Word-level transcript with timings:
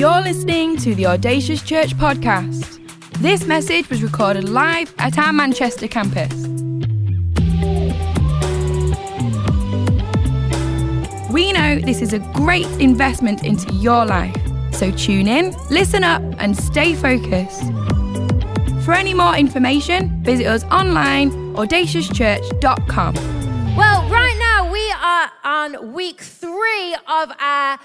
You're 0.00 0.22
listening 0.22 0.78
to 0.78 0.94
the 0.94 1.04
Audacious 1.04 1.60
Church 1.60 1.94
podcast. 1.94 2.80
This 3.18 3.44
message 3.44 3.90
was 3.90 4.02
recorded 4.02 4.48
live 4.48 4.94
at 4.96 5.18
our 5.18 5.30
Manchester 5.30 5.88
campus. 5.88 6.32
We 11.30 11.52
know 11.52 11.80
this 11.80 12.00
is 12.00 12.14
a 12.14 12.18
great 12.32 12.66
investment 12.80 13.44
into 13.44 13.74
your 13.74 14.06
life, 14.06 14.34
so 14.72 14.90
tune 14.90 15.28
in, 15.28 15.54
listen 15.68 16.02
up, 16.02 16.22
and 16.38 16.56
stay 16.56 16.94
focused. 16.94 17.70
For 18.86 18.94
any 18.94 19.12
more 19.12 19.36
information, 19.36 20.24
visit 20.24 20.46
us 20.46 20.64
online, 20.70 21.30
audaciouschurch.com. 21.56 23.14
Well, 23.76 24.08
right 24.08 24.36
now 24.38 24.72
we 24.72 24.90
are 24.92 25.30
on 25.44 25.92
week 25.92 26.22
three 26.22 26.94
of 27.06 27.32
our 27.38 27.78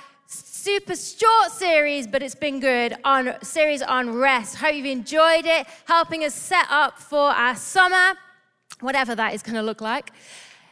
super 0.66 0.96
short 0.96 1.52
series, 1.52 2.08
but 2.08 2.24
it's 2.24 2.34
been 2.34 2.60
good 2.60 2.96
on 3.04 3.36
series 3.44 3.84
on 3.84 4.12
rest. 4.12 4.56
Hope 4.56 4.74
you've 4.74 4.88
enjoyed 4.88 5.46
it, 5.46 5.68
helping 5.86 6.24
us 6.24 6.34
set 6.34 6.66
up 6.72 6.98
for 6.98 7.30
our 7.30 7.56
summer, 7.56 8.16
whatever 8.80 9.14
that 9.14 9.36
is 9.36 9.44
going 9.44 9.54
to 9.54 9.62
look 9.62 9.80
like. 9.80 10.10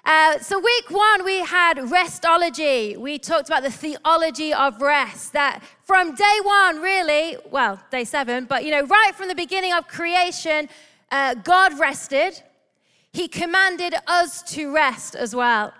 Uh, 0.03 0.39
so, 0.39 0.57
week 0.57 0.89
one, 0.89 1.23
we 1.23 1.41
had 1.43 1.77
restology. 1.77 2.97
We 2.97 3.19
talked 3.19 3.49
about 3.49 3.61
the 3.61 3.69
theology 3.69 4.51
of 4.51 4.81
rest. 4.81 5.33
That 5.33 5.61
from 5.83 6.15
day 6.15 6.37
one, 6.41 6.81
really, 6.81 7.37
well, 7.51 7.79
day 7.91 8.03
seven, 8.03 8.45
but 8.45 8.65
you 8.65 8.71
know, 8.71 8.87
right 8.87 9.11
from 9.13 9.27
the 9.27 9.35
beginning 9.35 9.73
of 9.73 9.87
creation, 9.87 10.69
uh, 11.11 11.35
God 11.35 11.77
rested. 11.77 12.41
He 13.11 13.27
commanded 13.27 13.93
us 14.07 14.41
to 14.53 14.73
rest 14.73 15.13
as 15.13 15.35
well. 15.35 15.71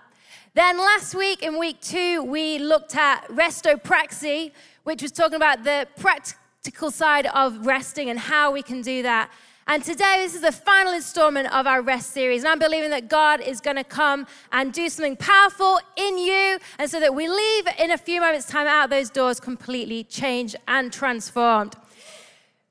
Then 0.54 0.78
last 0.78 1.16
week, 1.16 1.42
in 1.42 1.58
week 1.58 1.80
two, 1.80 2.22
we 2.22 2.60
looked 2.60 2.94
at 2.94 3.26
restopraxy, 3.26 4.52
which 4.84 5.02
was 5.02 5.10
talking 5.10 5.34
about 5.34 5.64
the 5.64 5.88
practical 5.98 6.92
side 6.92 7.26
of 7.26 7.66
resting 7.66 8.08
and 8.08 8.16
how 8.16 8.52
we 8.52 8.62
can 8.62 8.80
do 8.80 9.02
that. 9.02 9.32
And 9.66 9.82
today, 9.82 10.18
this 10.18 10.36
is 10.36 10.42
the 10.42 10.52
final 10.52 10.92
installment 10.92 11.52
of 11.52 11.66
our 11.66 11.82
rest 11.82 12.12
series. 12.12 12.44
And 12.44 12.52
I'm 12.52 12.60
believing 12.60 12.90
that 12.90 13.08
God 13.08 13.40
is 13.40 13.60
going 13.60 13.78
to 13.78 13.82
come 13.82 14.28
and 14.52 14.72
do 14.72 14.88
something 14.88 15.16
powerful 15.16 15.80
in 15.96 16.18
you. 16.18 16.60
And 16.78 16.88
so 16.88 17.00
that 17.00 17.12
we 17.12 17.28
leave 17.28 17.66
in 17.76 17.90
a 17.90 17.98
few 17.98 18.20
moments' 18.20 18.46
time 18.46 18.68
out 18.68 18.90
those 18.90 19.10
doors 19.10 19.40
completely 19.40 20.04
changed 20.04 20.54
and 20.68 20.92
transformed. 20.92 21.74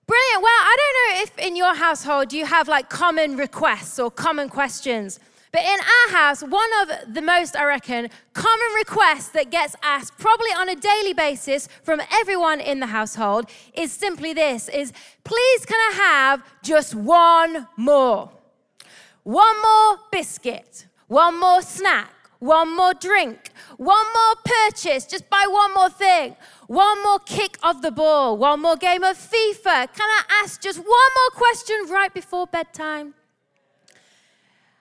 Brilliant. 0.08 0.42
Well, 0.42 0.52
I 0.52 0.78
don't 0.78 1.18
know 1.18 1.24
if 1.24 1.48
in 1.50 1.58
your 1.58 1.76
household 1.76 2.32
you 2.32 2.46
have 2.46 2.70
like 2.70 2.90
common 2.90 3.36
requests 3.36 4.00
or 4.00 4.10
common 4.10 4.48
questions. 4.48 5.20
But 5.54 5.62
in 5.62 5.80
our 5.80 6.18
house, 6.18 6.42
one 6.42 6.70
of 6.82 7.14
the 7.14 7.22
most, 7.22 7.56
I 7.56 7.66
reckon, 7.66 8.10
common 8.34 8.74
requests 8.76 9.30
that 9.30 9.52
gets 9.52 9.76
asked 9.84 10.18
probably 10.18 10.50
on 10.50 10.68
a 10.68 10.76
daily 10.76 11.14
basis 11.14 11.70
from 11.84 12.02
everyone 12.12 12.60
in 12.60 12.80
the 12.80 12.88
household 12.88 13.46
is 13.76 13.92
simply 13.92 14.34
this 14.34 14.68
is 14.68 14.92
please 15.24 15.66
can 15.68 15.78
I 15.78 15.94
have 15.96 16.44
just 16.64 16.96
one 16.96 17.68
more? 17.78 18.32
One 19.22 19.62
more 19.62 20.00
biscuit, 20.12 20.88
one 21.08 21.40
more 21.40 21.62
snack, 21.62 22.12
one 22.40 22.76
more 22.76 22.96
drink, 22.96 23.52
one 23.78 24.08
more 24.08 24.36
purchase, 24.44 25.06
just 25.06 25.30
buy 25.30 25.46
one 25.48 25.72
more 25.76 25.90
thing, 25.90 26.36
one 26.66 27.04
more 27.04 27.20
kick 27.20 27.60
of 27.62 27.84
the 27.84 27.92
ball, 27.92 28.38
one 28.38 28.60
more 28.60 28.76
game 28.76 29.04
of 29.04 29.18
FIFA. 29.18 29.94
Can 29.94 30.10
I 30.10 30.24
ask 30.44 30.60
just 30.60 30.80
one 30.80 30.88
more 30.88 31.32
question 31.34 31.76
right 31.90 32.12
before 32.12 32.48
bedtime? 32.48 33.14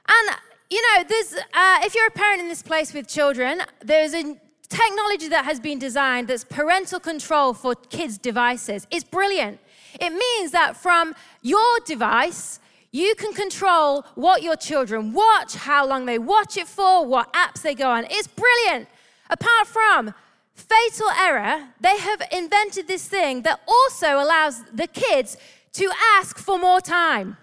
And 0.08 0.36
you 0.72 0.80
know, 0.80 1.04
there's, 1.06 1.34
uh, 1.34 1.80
if 1.82 1.94
you're 1.94 2.06
a 2.06 2.10
parent 2.10 2.40
in 2.40 2.48
this 2.48 2.62
place 2.62 2.94
with 2.94 3.06
children, 3.06 3.60
there's 3.84 4.14
a 4.14 4.40
technology 4.70 5.28
that 5.28 5.44
has 5.44 5.60
been 5.60 5.78
designed 5.78 6.28
that's 6.28 6.44
parental 6.44 6.98
control 6.98 7.52
for 7.52 7.74
kids' 7.74 8.16
devices. 8.16 8.86
It's 8.90 9.04
brilliant. 9.04 9.60
It 10.00 10.10
means 10.10 10.50
that 10.52 10.74
from 10.74 11.14
your 11.42 11.78
device, 11.84 12.58
you 12.90 13.14
can 13.16 13.34
control 13.34 14.06
what 14.14 14.42
your 14.42 14.56
children 14.56 15.12
watch, 15.12 15.54
how 15.54 15.86
long 15.86 16.06
they 16.06 16.18
watch 16.18 16.56
it 16.56 16.66
for, 16.66 17.04
what 17.04 17.30
apps 17.34 17.60
they 17.60 17.74
go 17.74 17.90
on. 17.90 18.06
It's 18.08 18.28
brilliant. 18.28 18.88
Apart 19.28 19.66
from 19.66 20.14
fatal 20.54 21.10
error, 21.20 21.68
they 21.80 21.98
have 21.98 22.22
invented 22.32 22.88
this 22.88 23.06
thing 23.06 23.42
that 23.42 23.60
also 23.68 24.14
allows 24.14 24.62
the 24.72 24.86
kids 24.86 25.36
to 25.74 25.90
ask 26.16 26.38
for 26.38 26.58
more 26.58 26.80
time. 26.80 27.36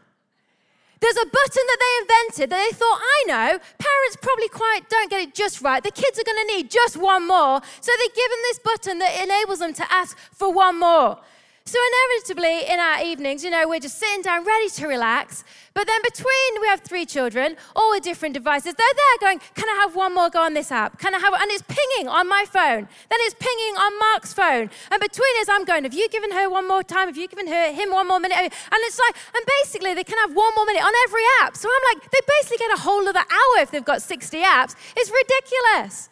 There's 1.00 1.16
a 1.16 1.26
button 1.26 1.64
that 1.68 1.80
they 1.80 1.94
invented 2.02 2.50
that 2.50 2.70
they 2.70 2.76
thought, 2.76 3.00
I 3.00 3.24
know, 3.28 3.60
parents 3.78 4.18
probably 4.22 4.50
quite 4.50 4.82
don't 4.90 5.10
get 5.10 5.22
it 5.22 5.34
just 5.34 5.62
right. 5.62 5.82
The 5.82 5.92
kids 5.92 6.20
are 6.20 6.24
going 6.24 6.48
to 6.48 6.56
need 6.56 6.70
just 6.70 6.98
one 6.98 7.28
more. 7.28 7.62
So 7.80 7.92
they've 8.00 8.16
given 8.16 8.38
this 8.50 8.60
button 8.60 9.00
that 9.00 9.24
enables 9.24 9.60
them 9.60 9.74
to 9.74 9.94
ask 9.94 10.18
for 10.34 10.52
one 10.52 10.80
more. 10.80 11.20
So, 11.70 11.78
inevitably, 11.92 12.66
in 12.68 12.80
our 12.80 13.04
evenings, 13.04 13.44
you 13.44 13.52
know, 13.52 13.70
we're 13.70 13.80
just 13.80 14.00
sitting 14.00 14.24
down 14.24 14.44
ready 14.44 14.70
to 14.70 14.88
relax. 14.88 15.44
But 15.76 15.86
then, 15.86 16.02
between 16.02 16.62
we 16.62 16.66
have 16.66 16.82
three 16.82 17.06
children, 17.06 17.58
all 17.76 17.92
with 17.92 18.02
different 18.02 18.34
devices, 18.34 18.74
they're 18.74 18.98
there 19.02 19.18
going, 19.30 19.40
Can 19.54 19.70
I 19.70 19.76
have 19.84 19.96
one 19.96 20.16
more 20.16 20.32
go 20.32 20.42
on 20.42 20.56
this 20.56 20.72
app? 20.72 20.98
Can 20.98 21.14
I 21.14 21.20
have 21.20 21.32
And 21.32 21.52
it's 21.52 21.62
pinging 21.62 22.08
on 22.08 22.28
my 22.28 22.46
phone. 22.50 22.88
Then 23.12 23.20
it's 23.22 23.36
pinging 23.38 23.78
on 23.78 24.00
Mark's 24.00 24.34
phone. 24.34 24.72
And 24.90 25.00
between 25.00 25.30
us, 25.42 25.48
I'm 25.48 25.64
going, 25.64 25.84
Have 25.84 25.94
you 25.94 26.10
given 26.10 26.32
her 26.32 26.50
one 26.50 26.68
more 26.68 26.82
time? 26.82 27.06
Have 27.06 27.18
you 27.18 27.28
given 27.28 27.46
her, 27.46 27.72
him 27.72 27.92
one 27.92 28.08
more 28.08 28.20
minute? 28.20 28.36
And 28.40 28.52
it's 28.90 28.98
like, 28.98 29.16
and 29.36 29.46
basically, 29.62 29.94
they 29.94 30.04
can 30.04 30.18
have 30.18 30.34
one 30.34 30.52
more 30.56 30.66
minute 30.66 30.84
on 30.84 30.94
every 31.06 31.22
app. 31.44 31.56
So 31.56 31.70
I'm 31.70 31.94
like, 31.94 32.10
they 32.10 32.20
basically 32.42 32.58
get 32.58 32.74
a 32.74 32.82
whole 32.82 33.08
other 33.08 33.20
hour 33.20 33.62
if 33.62 33.70
they've 33.70 33.86
got 33.86 34.02
60 34.02 34.42
apps. 34.42 34.74
It's 34.98 35.12
ridiculous. 35.12 36.10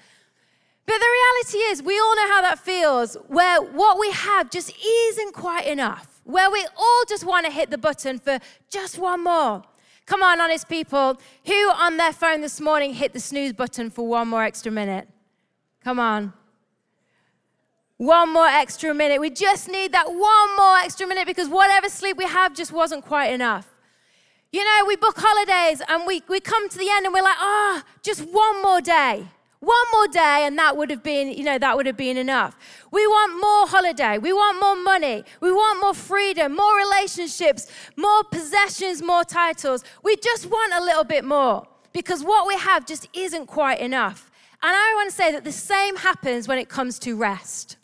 But 0.88 1.00
the 1.00 1.06
reality 1.06 1.58
is, 1.70 1.84
we 1.84 2.00
all 2.00 2.16
know 2.16 2.28
how 2.30 2.42
that 2.42 2.60
feels, 2.60 3.16
where 3.28 3.62
what 3.62 4.00
we 4.00 4.10
have 4.12 4.50
just 4.50 4.74
isn't 4.82 5.34
quite 5.34 5.68
enough, 5.68 6.22
where 6.24 6.50
we 6.50 6.66
all 6.78 7.04
just 7.10 7.26
want 7.26 7.46
to 7.46 7.52
hit 7.52 7.70
the 7.70 7.78
button 7.78 8.20
for 8.20 8.40
just 8.70 8.98
one 8.98 9.26
more. 9.26 9.64
Come 10.06 10.24
on, 10.24 10.40
honest 10.40 10.70
people. 10.70 11.20
Who 11.46 11.70
on 11.72 11.98
their 11.98 12.14
phone 12.14 12.40
this 12.40 12.62
morning 12.62 12.94
hit 12.94 13.12
the 13.12 13.20
snooze 13.20 13.52
button 13.52 13.90
for 13.90 14.08
one 14.08 14.30
more 14.30 14.44
extra 14.44 14.72
minute? 14.72 15.10
Come 15.84 16.00
on. 16.00 16.32
One 17.98 18.32
more 18.32 18.48
extra 18.48 18.94
minute. 18.94 19.20
We 19.20 19.30
just 19.30 19.68
need 19.68 19.92
that 19.92 20.08
one 20.08 20.56
more 20.56 20.78
extra 20.78 21.06
minute 21.06 21.26
because 21.26 21.50
whatever 21.50 21.90
sleep 21.90 22.16
we 22.16 22.26
have 22.26 22.56
just 22.56 22.72
wasn't 22.72 23.04
quite 23.04 23.34
enough. 23.34 23.68
You 24.54 24.64
know, 24.64 24.86
we 24.88 24.96
book 24.96 25.16
holidays 25.18 25.82
and 25.90 26.08
we, 26.08 26.24
we 26.30 26.40
come 26.40 26.70
to 26.70 26.78
the 26.78 26.90
end 26.90 27.06
and 27.06 27.14
we're 27.14 27.24
like, 27.24 27.36
ah, 27.40 27.84
oh, 27.84 27.90
just 28.02 28.22
one 28.22 28.62
more 28.62 28.80
day. 28.80 29.28
One 29.60 29.86
more 29.92 30.08
day, 30.08 30.44
and 30.46 30.58
that 30.60 30.78
would 30.78 30.92
have 30.92 31.02
been, 31.02 31.32
you 31.32 31.44
know, 31.44 31.58
that 31.58 31.76
would 31.76 31.88
have 31.88 31.98
been 31.98 32.16
enough. 32.18 32.56
We 32.92 33.08
want 33.08 33.34
more 33.42 33.68
holiday. 33.68 34.20
We 34.20 34.32
want 34.32 34.60
more 34.60 34.76
money. 34.76 35.24
We 35.42 35.52
want 35.52 35.82
more 35.82 35.96
freedom, 35.96 36.56
more 36.56 36.78
relationships, 36.78 37.68
more 37.96 38.24
possessions, 38.24 39.02
more 39.02 39.24
titles. 39.24 39.84
We 40.04 40.16
just 40.18 40.46
want 40.46 40.74
a 40.74 40.84
little 40.84 41.04
bit 41.04 41.26
more 41.26 41.68
because 41.92 42.24
what 42.24 42.48
we 42.48 42.56
have 42.56 42.86
just 42.86 43.08
isn't 43.14 43.48
quite 43.48 43.80
enough. 43.80 44.30
And 44.62 44.72
I 44.76 44.94
want 44.96 45.10
to 45.10 45.16
say 45.16 45.32
that 45.32 45.44
the 45.44 45.52
same 45.52 45.96
happens 45.98 46.48
when 46.48 46.60
it 46.60 46.70
comes 46.70 47.00
to 47.00 47.16
rest. 47.16 47.78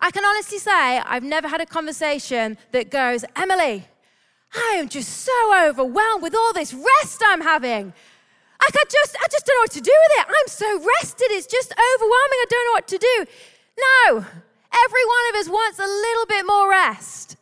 I 0.00 0.10
can 0.10 0.24
honestly 0.24 0.58
say 0.58 0.70
I've 0.98 1.22
never 1.22 1.48
had 1.48 1.60
a 1.60 1.66
conversation 1.66 2.58
that 2.72 2.90
goes, 2.90 3.24
Emily, 3.36 3.86
I 4.54 4.76
am 4.76 4.88
just 4.88 5.08
so 5.08 5.68
overwhelmed 5.68 6.22
with 6.22 6.34
all 6.34 6.52
this 6.52 6.74
rest 6.74 7.22
I'm 7.24 7.40
having. 7.40 7.94
I 8.64 8.84
just, 8.88 9.16
I 9.16 9.26
just 9.30 9.46
don't 9.46 9.56
know 9.56 9.62
what 9.62 9.72
to 9.72 9.80
do 9.80 9.92
with 9.92 10.18
it. 10.18 10.26
I'm 10.28 10.48
so 10.48 10.90
rested. 11.00 11.30
It's 11.30 11.46
just 11.46 11.72
overwhelming. 11.72 12.40
I 12.42 12.46
don't 12.48 12.66
know 12.66 12.72
what 12.72 12.88
to 12.88 12.98
do. 12.98 13.26
No, 13.78 14.16
every 14.16 15.04
one 15.06 15.24
of 15.30 15.40
us 15.40 15.48
wants 15.48 15.78
a 15.78 15.86
little 15.86 16.26
bit 16.26 16.46
more 16.46 16.70
rest. 16.70 17.36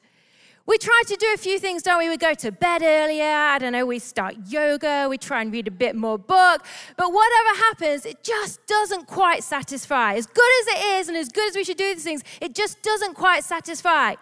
We 0.67 0.79
try 0.79 1.03
to 1.07 1.17
do 1.17 1.27
a 1.35 1.37
few 1.37 1.59
things, 1.59 1.83
don't 1.83 1.99
we? 1.99 2.09
We 2.09 2.17
go 2.17 2.33
to 2.35 2.53
bed 2.53 2.83
earlier. 2.83 3.25
I 3.25 3.59
don't 3.59 3.73
know. 3.73 3.85
We 3.85 3.99
start 3.99 4.37
yoga. 4.47 5.09
We 5.11 5.19
try 5.19 5.43
and 5.43 5.53
read 5.53 5.67
a 5.67 5.71
bit 5.73 5.97
more 5.97 6.17
book. 6.17 6.65
But 6.97 7.13
whatever 7.13 7.59
happens, 7.59 8.07
it 8.07 8.23
just 8.23 8.65
doesn't 8.67 9.07
quite 9.07 9.43
satisfy. 9.43 10.15
As 10.15 10.27
good 10.27 10.53
as 10.61 10.67
it 10.75 10.85
is, 10.99 11.09
and 11.09 11.17
as 11.17 11.29
good 11.29 11.49
as 11.49 11.57
we 11.57 11.65
should 11.65 11.77
do 11.77 11.93
these 11.95 12.05
things, 12.05 12.23
it 12.41 12.55
just 12.55 12.83
doesn't 12.83 13.15
quite 13.15 13.43
satisfy. 13.43 14.15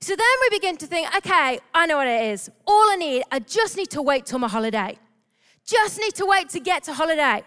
So 0.00 0.14
then 0.14 0.26
we 0.42 0.58
begin 0.58 0.76
to 0.76 0.86
think, 0.86 1.08
okay, 1.16 1.58
I 1.72 1.86
know 1.86 1.96
what 1.96 2.06
it 2.06 2.32
is. 2.32 2.50
All 2.66 2.90
I 2.90 2.96
need, 2.96 3.24
I 3.32 3.38
just 3.38 3.76
need 3.76 3.90
to 3.90 4.02
wait 4.02 4.26
till 4.26 4.38
my 4.38 4.48
holiday 4.48 4.98
just 5.68 6.00
need 6.00 6.14
to 6.14 6.24
wait 6.24 6.48
to 6.50 6.60
get 6.60 6.82
to 6.84 6.94
holiday. 6.94 7.44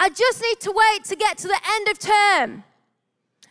I 0.00 0.08
just 0.08 0.42
need 0.42 0.60
to 0.60 0.72
wait 0.72 1.04
to 1.04 1.16
get 1.16 1.38
to 1.38 1.48
the 1.48 1.60
end 1.76 1.88
of 1.88 1.98
term. 1.98 2.64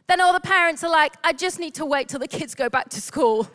Then 0.07 0.19
all 0.19 0.33
the 0.33 0.41
parents 0.41 0.83
are 0.83 0.89
like, 0.89 1.13
I 1.23 1.31
just 1.31 1.59
need 1.59 1.75
to 1.75 1.85
wait 1.85 2.09
till 2.09 2.19
the 2.19 2.27
kids 2.27 2.55
go 2.55 2.69
back 2.69 2.89
to 2.89 3.01
school. 3.01 3.47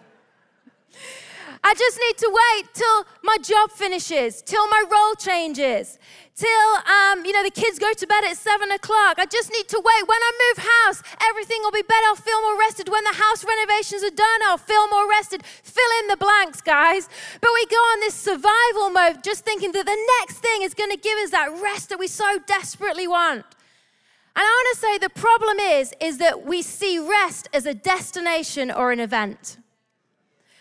I 1.63 1.75
just 1.75 1.99
need 1.99 2.17
to 2.19 2.31
wait 2.31 2.75
till 2.75 3.05
my 3.23 3.37
job 3.43 3.71
finishes, 3.71 4.43
till 4.43 4.67
my 4.69 4.85
role 4.91 5.15
changes, 5.15 5.99
till 6.35 6.69
um, 6.87 7.25
you 7.25 7.33
know 7.33 7.43
the 7.43 7.51
kids 7.51 7.79
go 7.79 7.93
to 7.93 8.07
bed 8.07 8.25
at 8.25 8.37
seven 8.37 8.71
o'clock. 8.71 9.19
I 9.19 9.27
just 9.27 9.51
need 9.53 9.69
to 9.69 9.81
wait. 9.85 10.09
When 10.09 10.23
I 10.23 10.33
move 10.45 10.65
house, 10.65 11.03
everything 11.29 11.59
will 11.63 11.73
be 11.73 11.83
better. 11.83 12.07
I'll 12.07 12.17
feel 12.17 12.41
more 12.43 12.59
rested. 12.59 12.89
When 12.89 13.05
the 13.05 13.15
house 13.15 13.45
renovations 13.45 14.03
are 14.05 14.15
done, 14.15 14.41
I'll 14.47 14.59
feel 14.59 14.89
more 14.89 15.09
rested. 15.09 15.45
Fill 15.45 15.93
in 16.01 16.09
the 16.09 16.17
blanks, 16.17 16.61
guys. 16.61 17.09
But 17.41 17.51
we 17.55 17.67
go 17.67 17.77
on 17.77 18.01
this 18.01 18.15
survival 18.15 18.91
mode, 18.91 19.25
just 19.25 19.45
thinking 19.45 19.73
that 19.73 19.87
the 19.87 20.07
next 20.21 20.39
thing 20.39 20.63
is 20.63 20.75
going 20.75 20.91
to 20.91 20.97
give 20.97 21.19
us 21.19 21.31
that 21.31 21.51
rest 21.61 21.89
that 21.89 21.99
we 21.99 22.07
so 22.07 22.39
desperately 22.47 23.09
want. 23.09 23.45
And 24.37 24.45
I 24.47 24.49
want 24.49 24.77
to 24.77 24.81
say 24.81 24.99
the 24.99 25.11
problem 25.11 25.59
is, 25.59 25.93
is 26.01 26.19
that 26.19 26.47
we 26.47 26.63
see 26.63 26.99
rest 27.01 27.49
as 27.53 27.67
a 27.67 27.75
destination 27.75 28.71
or 28.71 28.93
an 28.93 29.01
event. 29.01 29.59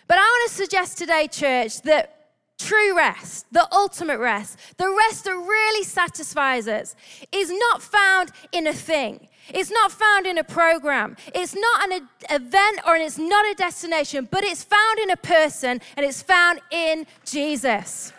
But 0.08 0.16
I 0.16 0.22
want 0.22 0.50
to 0.50 0.56
suggest 0.56 0.98
today, 0.98 1.28
church, 1.28 1.82
that 1.82 2.14
true 2.58 2.96
rest, 2.96 3.46
the 3.52 3.68
ultimate 3.72 4.18
rest, 4.18 4.58
the 4.78 4.88
rest 4.88 5.24
that 5.24 5.34
really 5.34 5.84
satisfies 5.84 6.66
us, 6.66 6.96
is 7.30 7.52
not 7.52 7.82
found 7.82 8.32
in 8.50 8.66
a 8.66 8.72
thing. 8.72 9.28
It's 9.50 9.70
not 9.70 9.92
found 9.92 10.26
in 10.26 10.38
a 10.38 10.44
program. 10.44 11.16
It's 11.34 11.54
not 11.54 11.90
an 11.90 12.08
event 12.30 12.80
or 12.86 12.96
it's 12.96 13.18
not 13.18 13.46
a 13.46 13.54
destination, 13.54 14.28
but 14.30 14.44
it's 14.44 14.64
found 14.64 14.98
in 14.98 15.10
a 15.10 15.16
person 15.16 15.80
and 15.96 16.04
it's 16.04 16.22
found 16.22 16.60
in 16.70 17.06
Jesus. 17.24 18.12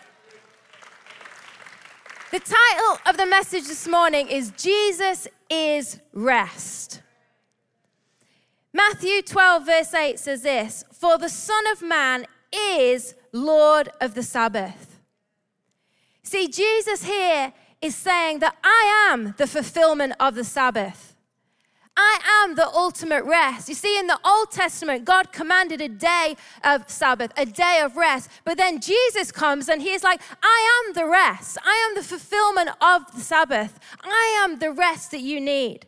The 2.31 2.39
title 2.39 2.99
of 3.07 3.17
the 3.17 3.25
message 3.25 3.67
this 3.67 3.87
morning 3.87 4.27
is 4.27 4.51
Jesus 4.51 5.27
is 5.49 5.99
Rest. 6.13 7.01
Matthew 8.73 9.21
12, 9.21 9.65
verse 9.65 9.93
8 9.93 10.19
says 10.19 10.43
this 10.43 10.83
For 10.93 11.17
the 11.17 11.29
Son 11.29 11.65
of 11.71 11.81
Man 11.81 12.25
is 12.53 13.15
Lord 13.31 13.89
of 13.99 14.13
the 14.13 14.23
Sabbath. 14.23 14.99
See, 16.23 16.47
Jesus 16.47 17.03
here 17.03 17.53
is 17.81 17.95
saying 17.95 18.39
that 18.39 18.55
I 18.63 19.09
am 19.11 19.33
the 19.37 19.47
fulfillment 19.47 20.13
of 20.19 20.35
the 20.35 20.43
Sabbath. 20.43 21.15
I 21.97 22.43
am 22.43 22.55
the 22.55 22.67
ultimate 22.67 23.25
rest. 23.25 23.67
You 23.67 23.75
see, 23.75 23.99
in 23.99 24.07
the 24.07 24.19
Old 24.23 24.51
Testament, 24.51 25.03
God 25.03 25.33
commanded 25.33 25.81
a 25.81 25.89
day 25.89 26.37
of 26.63 26.89
Sabbath, 26.89 27.33
a 27.35 27.45
day 27.45 27.81
of 27.83 27.97
rest. 27.97 28.29
But 28.45 28.57
then 28.57 28.79
Jesus 28.79 29.33
comes 29.33 29.67
and 29.67 29.81
he's 29.81 30.03
like, 30.03 30.21
I 30.41 30.83
am 30.85 30.93
the 30.93 31.05
rest. 31.05 31.57
I 31.65 31.89
am 31.89 31.95
the 31.95 32.07
fulfillment 32.07 32.69
of 32.79 33.11
the 33.13 33.19
Sabbath. 33.19 33.79
I 34.01 34.39
am 34.43 34.59
the 34.59 34.71
rest 34.71 35.11
that 35.11 35.19
you 35.19 35.41
need. 35.41 35.87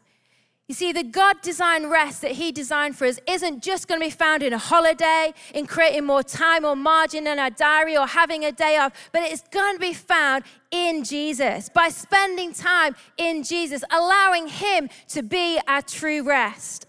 You 0.71 0.75
see, 0.75 0.93
the 0.93 1.03
God 1.03 1.41
designed 1.41 1.91
rest 1.91 2.21
that 2.21 2.31
He 2.31 2.53
designed 2.53 2.95
for 2.95 3.05
us 3.05 3.19
isn't 3.27 3.61
just 3.61 3.89
going 3.89 3.99
to 3.99 4.07
be 4.07 4.09
found 4.09 4.41
in 4.41 4.53
a 4.53 4.57
holiday, 4.57 5.33
in 5.53 5.65
creating 5.65 6.05
more 6.05 6.23
time 6.23 6.63
or 6.63 6.77
margin 6.77 7.27
in 7.27 7.39
our 7.39 7.49
diary 7.49 7.97
or 7.97 8.07
having 8.07 8.45
a 8.45 8.53
day 8.53 8.77
off, 8.77 8.93
but 9.11 9.21
it's 9.23 9.43
going 9.49 9.75
to 9.75 9.81
be 9.81 9.93
found 9.93 10.45
in 10.71 11.03
Jesus 11.03 11.67
by 11.67 11.89
spending 11.89 12.53
time 12.53 12.95
in 13.17 13.43
Jesus, 13.43 13.83
allowing 13.91 14.47
Him 14.47 14.87
to 15.09 15.21
be 15.21 15.59
our 15.67 15.81
true 15.81 16.23
rest. 16.23 16.85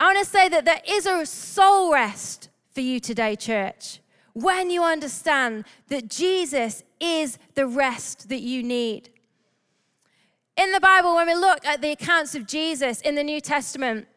I 0.00 0.12
want 0.12 0.18
to 0.18 0.24
say 0.24 0.48
that 0.48 0.64
there 0.64 0.82
is 0.84 1.06
a 1.06 1.24
soul 1.24 1.92
rest 1.92 2.48
for 2.74 2.80
you 2.80 2.98
today, 2.98 3.36
church, 3.36 4.00
when 4.32 4.70
you 4.70 4.82
understand 4.82 5.66
that 5.86 6.10
Jesus 6.10 6.82
is 6.98 7.38
the 7.54 7.68
rest 7.68 8.28
that 8.28 8.40
you 8.40 8.64
need. 8.64 9.10
In 10.58 10.72
the 10.72 10.80
Bible, 10.80 11.14
when 11.14 11.28
we 11.28 11.36
look 11.36 11.64
at 11.64 11.80
the 11.80 11.92
accounts 11.92 12.34
of 12.34 12.44
Jesus 12.44 13.00
in 13.02 13.14
the 13.14 13.22
New 13.22 13.40
Testament, 13.40 14.08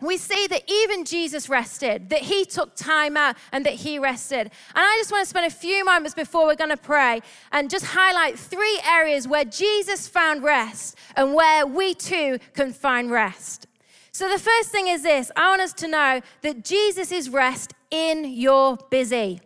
we 0.00 0.16
see 0.16 0.48
that 0.48 0.68
even 0.68 1.04
Jesus 1.04 1.48
rested, 1.48 2.10
that 2.10 2.22
he 2.22 2.44
took 2.44 2.74
time 2.74 3.16
out 3.16 3.36
and 3.52 3.64
that 3.64 3.74
he 3.74 4.00
rested. 4.00 4.40
And 4.40 4.50
I 4.74 4.96
just 4.98 5.12
want 5.12 5.22
to 5.22 5.30
spend 5.30 5.46
a 5.46 5.54
few 5.54 5.84
moments 5.84 6.12
before 6.12 6.46
we're 6.46 6.56
going 6.56 6.70
to 6.70 6.76
pray 6.76 7.20
and 7.52 7.70
just 7.70 7.86
highlight 7.86 8.36
three 8.36 8.80
areas 8.84 9.28
where 9.28 9.44
Jesus 9.44 10.08
found 10.08 10.42
rest 10.42 10.98
and 11.14 11.32
where 11.32 11.64
we 11.64 11.94
too 11.94 12.40
can 12.54 12.72
find 12.72 13.08
rest. 13.08 13.68
So, 14.10 14.28
the 14.28 14.40
first 14.40 14.70
thing 14.70 14.88
is 14.88 15.04
this 15.04 15.30
I 15.36 15.48
want 15.48 15.62
us 15.62 15.72
to 15.74 15.86
know 15.86 16.22
that 16.42 16.64
Jesus 16.64 17.12
is 17.12 17.30
rest 17.30 17.72
in 17.92 18.24
your 18.24 18.78
busy. 18.90 19.40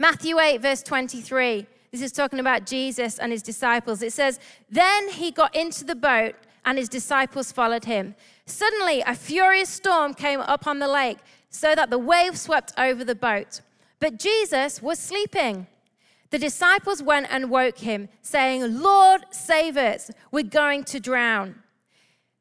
Matthew 0.00 0.40
8, 0.40 0.60
verse 0.60 0.82
23. 0.82 1.68
This 1.92 2.02
is 2.02 2.12
talking 2.12 2.40
about 2.40 2.66
Jesus 2.66 3.18
and 3.18 3.32
his 3.32 3.42
disciples. 3.42 4.02
It 4.02 4.12
says, 4.12 4.38
Then 4.70 5.08
he 5.10 5.30
got 5.30 5.54
into 5.54 5.84
the 5.84 5.94
boat 5.94 6.34
and 6.64 6.78
his 6.78 6.88
disciples 6.88 7.52
followed 7.52 7.84
him. 7.84 8.14
Suddenly, 8.44 9.02
a 9.02 9.14
furious 9.14 9.68
storm 9.68 10.14
came 10.14 10.40
up 10.40 10.66
on 10.66 10.78
the 10.78 10.88
lake 10.88 11.18
so 11.48 11.74
that 11.74 11.90
the 11.90 11.98
waves 11.98 12.42
swept 12.42 12.72
over 12.76 13.04
the 13.04 13.14
boat. 13.14 13.60
But 14.00 14.18
Jesus 14.18 14.82
was 14.82 14.98
sleeping. 14.98 15.66
The 16.30 16.38
disciples 16.38 17.02
went 17.02 17.28
and 17.30 17.50
woke 17.50 17.78
him, 17.78 18.08
saying, 18.20 18.80
Lord, 18.82 19.24
save 19.30 19.76
us, 19.76 20.10
we're 20.32 20.42
going 20.42 20.84
to 20.84 21.00
drown. 21.00 21.62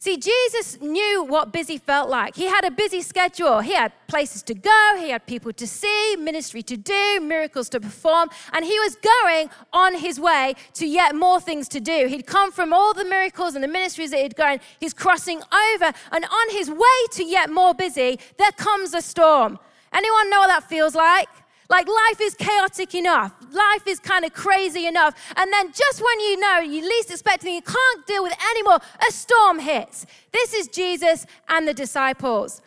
See, 0.05 0.17
Jesus 0.17 0.79
knew 0.81 1.23
what 1.23 1.51
busy 1.51 1.79
felt 1.79 2.11
like. 2.11 2.35
He 2.35 2.45
had 2.45 2.63
a 2.63 2.69
busy 2.69 3.01
schedule. 3.01 3.61
He 3.61 3.73
had 3.73 3.91
places 4.05 4.43
to 4.43 4.53
go, 4.53 4.95
he 4.99 5.09
had 5.09 5.25
people 5.25 5.51
to 5.53 5.65
see, 5.65 6.15
ministry 6.19 6.61
to 6.61 6.77
do, 6.77 7.19
miracles 7.19 7.69
to 7.69 7.79
perform, 7.79 8.29
and 8.53 8.63
he 8.63 8.77
was 8.81 8.95
going 8.97 9.49
on 9.73 9.95
his 9.95 10.19
way 10.19 10.53
to 10.75 10.85
yet 10.85 11.15
more 11.15 11.41
things 11.41 11.67
to 11.69 11.79
do. 11.79 12.05
He'd 12.05 12.27
come 12.27 12.51
from 12.51 12.71
all 12.71 12.93
the 12.93 13.03
miracles 13.03 13.55
and 13.55 13.63
the 13.63 13.67
ministries 13.67 14.11
that 14.11 14.19
he'd 14.19 14.35
gone. 14.35 14.59
He's 14.79 14.93
crossing 14.93 15.41
over, 15.71 15.91
and 16.11 16.23
on 16.23 16.49
his 16.51 16.69
way 16.69 16.99
to 17.13 17.23
yet 17.23 17.49
more 17.49 17.73
busy, 17.73 18.19
there 18.37 18.51
comes 18.51 18.93
a 18.93 19.01
storm. 19.01 19.57
Anyone 19.91 20.29
know 20.29 20.41
what 20.41 20.49
that 20.49 20.69
feels 20.69 20.93
like? 20.93 21.29
Like 21.69 21.87
life 21.87 22.21
is 22.21 22.35
chaotic 22.35 22.93
enough. 22.95 23.33
Life 23.51 23.87
is 23.87 23.99
kind 23.99 24.23
of 24.25 24.33
crazy 24.33 24.85
enough. 24.85 25.15
And 25.35 25.51
then 25.51 25.71
just 25.71 26.01
when 26.01 26.19
you 26.19 26.39
know 26.39 26.59
you 26.59 26.81
least 26.81 27.11
expecting 27.11 27.55
you 27.55 27.61
can't 27.61 28.05
deal 28.05 28.23
with 28.23 28.33
it 28.33 28.39
anymore, 28.51 28.79
a 29.07 29.11
storm 29.11 29.59
hits. 29.59 30.05
This 30.31 30.53
is 30.53 30.67
Jesus 30.67 31.25
and 31.47 31.67
the 31.67 31.73
disciples. 31.73 32.61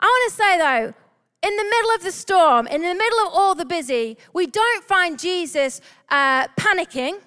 I 0.00 0.06
want 0.06 0.32
to 0.32 0.36
say 0.36 0.58
though, 0.58 0.94
in 1.42 1.56
the 1.56 1.64
middle 1.64 1.90
of 1.94 2.02
the 2.02 2.12
storm, 2.12 2.66
in 2.66 2.82
the 2.82 2.94
middle 2.94 3.18
of 3.20 3.32
all 3.32 3.54
the 3.54 3.64
busy, 3.64 4.16
we 4.32 4.46
don't 4.46 4.84
find 4.84 5.18
Jesus 5.18 5.80
uh, 6.08 6.48
panicking. 6.48 7.20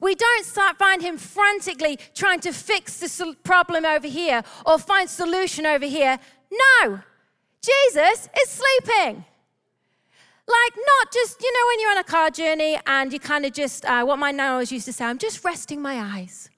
We 0.00 0.14
don't 0.14 0.44
start, 0.44 0.76
find 0.76 1.00
him 1.00 1.16
frantically 1.16 1.98
trying 2.14 2.40
to 2.40 2.52
fix 2.52 3.00
the 3.00 3.34
problem 3.44 3.86
over 3.86 4.06
here 4.06 4.42
or 4.66 4.78
find 4.78 5.08
solution 5.08 5.64
over 5.64 5.86
here. 5.86 6.18
No, 6.52 7.00
Jesus 7.62 8.28
is 8.42 8.48
sleeping. 8.50 9.24
Like, 10.48 10.74
not 10.76 11.12
just, 11.12 11.42
you 11.42 11.52
know, 11.52 11.66
when 11.68 11.80
you're 11.80 11.90
on 11.90 11.98
a 11.98 12.04
car 12.04 12.30
journey 12.30 12.78
and 12.86 13.12
you 13.12 13.18
kind 13.18 13.44
of 13.44 13.52
just, 13.52 13.84
uh, 13.84 14.04
what 14.04 14.18
my 14.18 14.30
nan 14.30 14.52
always 14.52 14.70
used 14.70 14.86
to 14.86 14.92
say, 14.92 15.04
I'm 15.04 15.18
just 15.18 15.44
resting 15.44 15.82
my 15.82 16.00
eyes. 16.00 16.50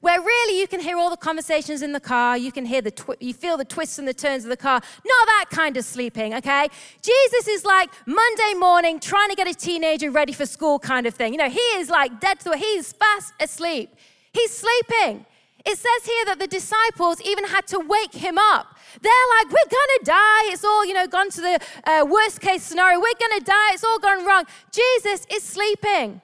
Where 0.00 0.20
really 0.20 0.60
you 0.60 0.68
can 0.68 0.80
hear 0.80 0.98
all 0.98 1.08
the 1.08 1.16
conversations 1.16 1.80
in 1.80 1.92
the 1.92 2.00
car, 2.00 2.36
you 2.36 2.52
can 2.52 2.66
hear 2.66 2.82
the, 2.82 2.90
twi- 2.90 3.16
you 3.20 3.32
feel 3.32 3.56
the 3.56 3.64
twists 3.64 3.98
and 3.98 4.06
the 4.06 4.12
turns 4.12 4.44
of 4.44 4.50
the 4.50 4.56
car. 4.56 4.80
Not 4.82 5.26
that 5.26 5.46
kind 5.50 5.76
of 5.78 5.84
sleeping, 5.84 6.34
okay? 6.34 6.68
Jesus 7.00 7.48
is 7.48 7.64
like 7.64 7.88
Monday 8.06 8.54
morning 8.58 9.00
trying 9.00 9.30
to 9.30 9.34
get 9.34 9.48
a 9.48 9.54
teenager 9.54 10.10
ready 10.10 10.34
for 10.34 10.44
school 10.44 10.78
kind 10.78 11.06
of 11.06 11.14
thing. 11.14 11.32
You 11.32 11.38
know, 11.38 11.48
he 11.48 11.58
is 11.78 11.88
like 11.88 12.20
dead 12.20 12.40
to, 12.40 12.52
it, 12.52 12.58
he's 12.58 12.92
fast 12.92 13.32
asleep. 13.40 13.94
He's 14.32 14.52
sleeping. 14.52 15.24
It 15.68 15.76
says 15.76 16.06
here 16.06 16.24
that 16.26 16.38
the 16.38 16.46
disciples 16.46 17.20
even 17.22 17.44
had 17.44 17.66
to 17.68 17.80
wake 17.80 18.14
him 18.14 18.38
up. 18.38 18.76
They're 19.02 19.28
like, 19.38 19.48
we're 19.48 19.70
gonna 19.70 20.04
die. 20.04 20.52
It's 20.52 20.64
all, 20.64 20.86
you 20.86 20.94
know, 20.94 21.08
gone 21.08 21.28
to 21.30 21.40
the 21.40 21.58
uh, 21.84 22.06
worst 22.08 22.40
case 22.40 22.62
scenario. 22.62 23.00
We're 23.00 23.18
gonna 23.18 23.44
die. 23.44 23.72
It's 23.72 23.82
all 23.82 23.98
gone 23.98 24.24
wrong. 24.24 24.44
Jesus 24.70 25.26
is 25.28 25.42
sleeping. 25.42 26.20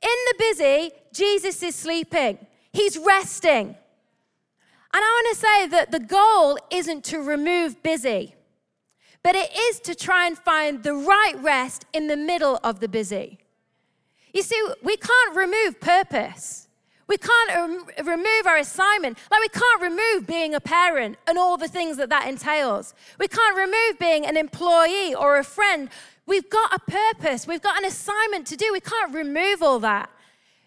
In 0.00 0.18
the 0.28 0.34
busy, 0.38 0.92
Jesus 1.12 1.62
is 1.62 1.74
sleeping. 1.74 2.38
He's 2.72 2.96
resting. 2.96 3.66
And 3.66 3.76
I 4.94 4.98
want 5.00 5.36
to 5.36 5.40
say 5.40 5.66
that 5.66 5.90
the 5.90 6.00
goal 6.00 6.58
isn't 6.70 7.04
to 7.04 7.18
remove 7.18 7.82
busy, 7.82 8.34
but 9.22 9.34
it 9.34 9.54
is 9.54 9.80
to 9.80 9.94
try 9.94 10.26
and 10.26 10.38
find 10.38 10.82
the 10.82 10.94
right 10.94 11.34
rest 11.42 11.84
in 11.92 12.06
the 12.06 12.16
middle 12.16 12.58
of 12.64 12.80
the 12.80 12.88
busy. 12.88 13.38
You 14.32 14.42
see, 14.42 14.60
we 14.82 14.96
can't 14.96 15.36
remove 15.36 15.80
purpose. 15.80 16.67
We 17.08 17.16
can't 17.16 17.50
um, 17.52 17.86
remove 18.06 18.46
our 18.46 18.58
assignment. 18.58 19.18
Like, 19.30 19.40
we 19.40 19.48
can't 19.48 19.82
remove 19.82 20.26
being 20.26 20.54
a 20.54 20.60
parent 20.60 21.16
and 21.26 21.38
all 21.38 21.56
the 21.56 21.68
things 21.68 21.96
that 21.96 22.10
that 22.10 22.28
entails. 22.28 22.94
We 23.18 23.28
can't 23.28 23.56
remove 23.56 23.98
being 23.98 24.26
an 24.26 24.36
employee 24.36 25.14
or 25.14 25.38
a 25.38 25.44
friend. 25.44 25.88
We've 26.26 26.48
got 26.50 26.74
a 26.74 26.78
purpose, 26.78 27.46
we've 27.46 27.62
got 27.62 27.78
an 27.78 27.86
assignment 27.86 28.46
to 28.48 28.56
do. 28.56 28.70
We 28.72 28.80
can't 28.80 29.14
remove 29.14 29.62
all 29.62 29.78
that. 29.80 30.10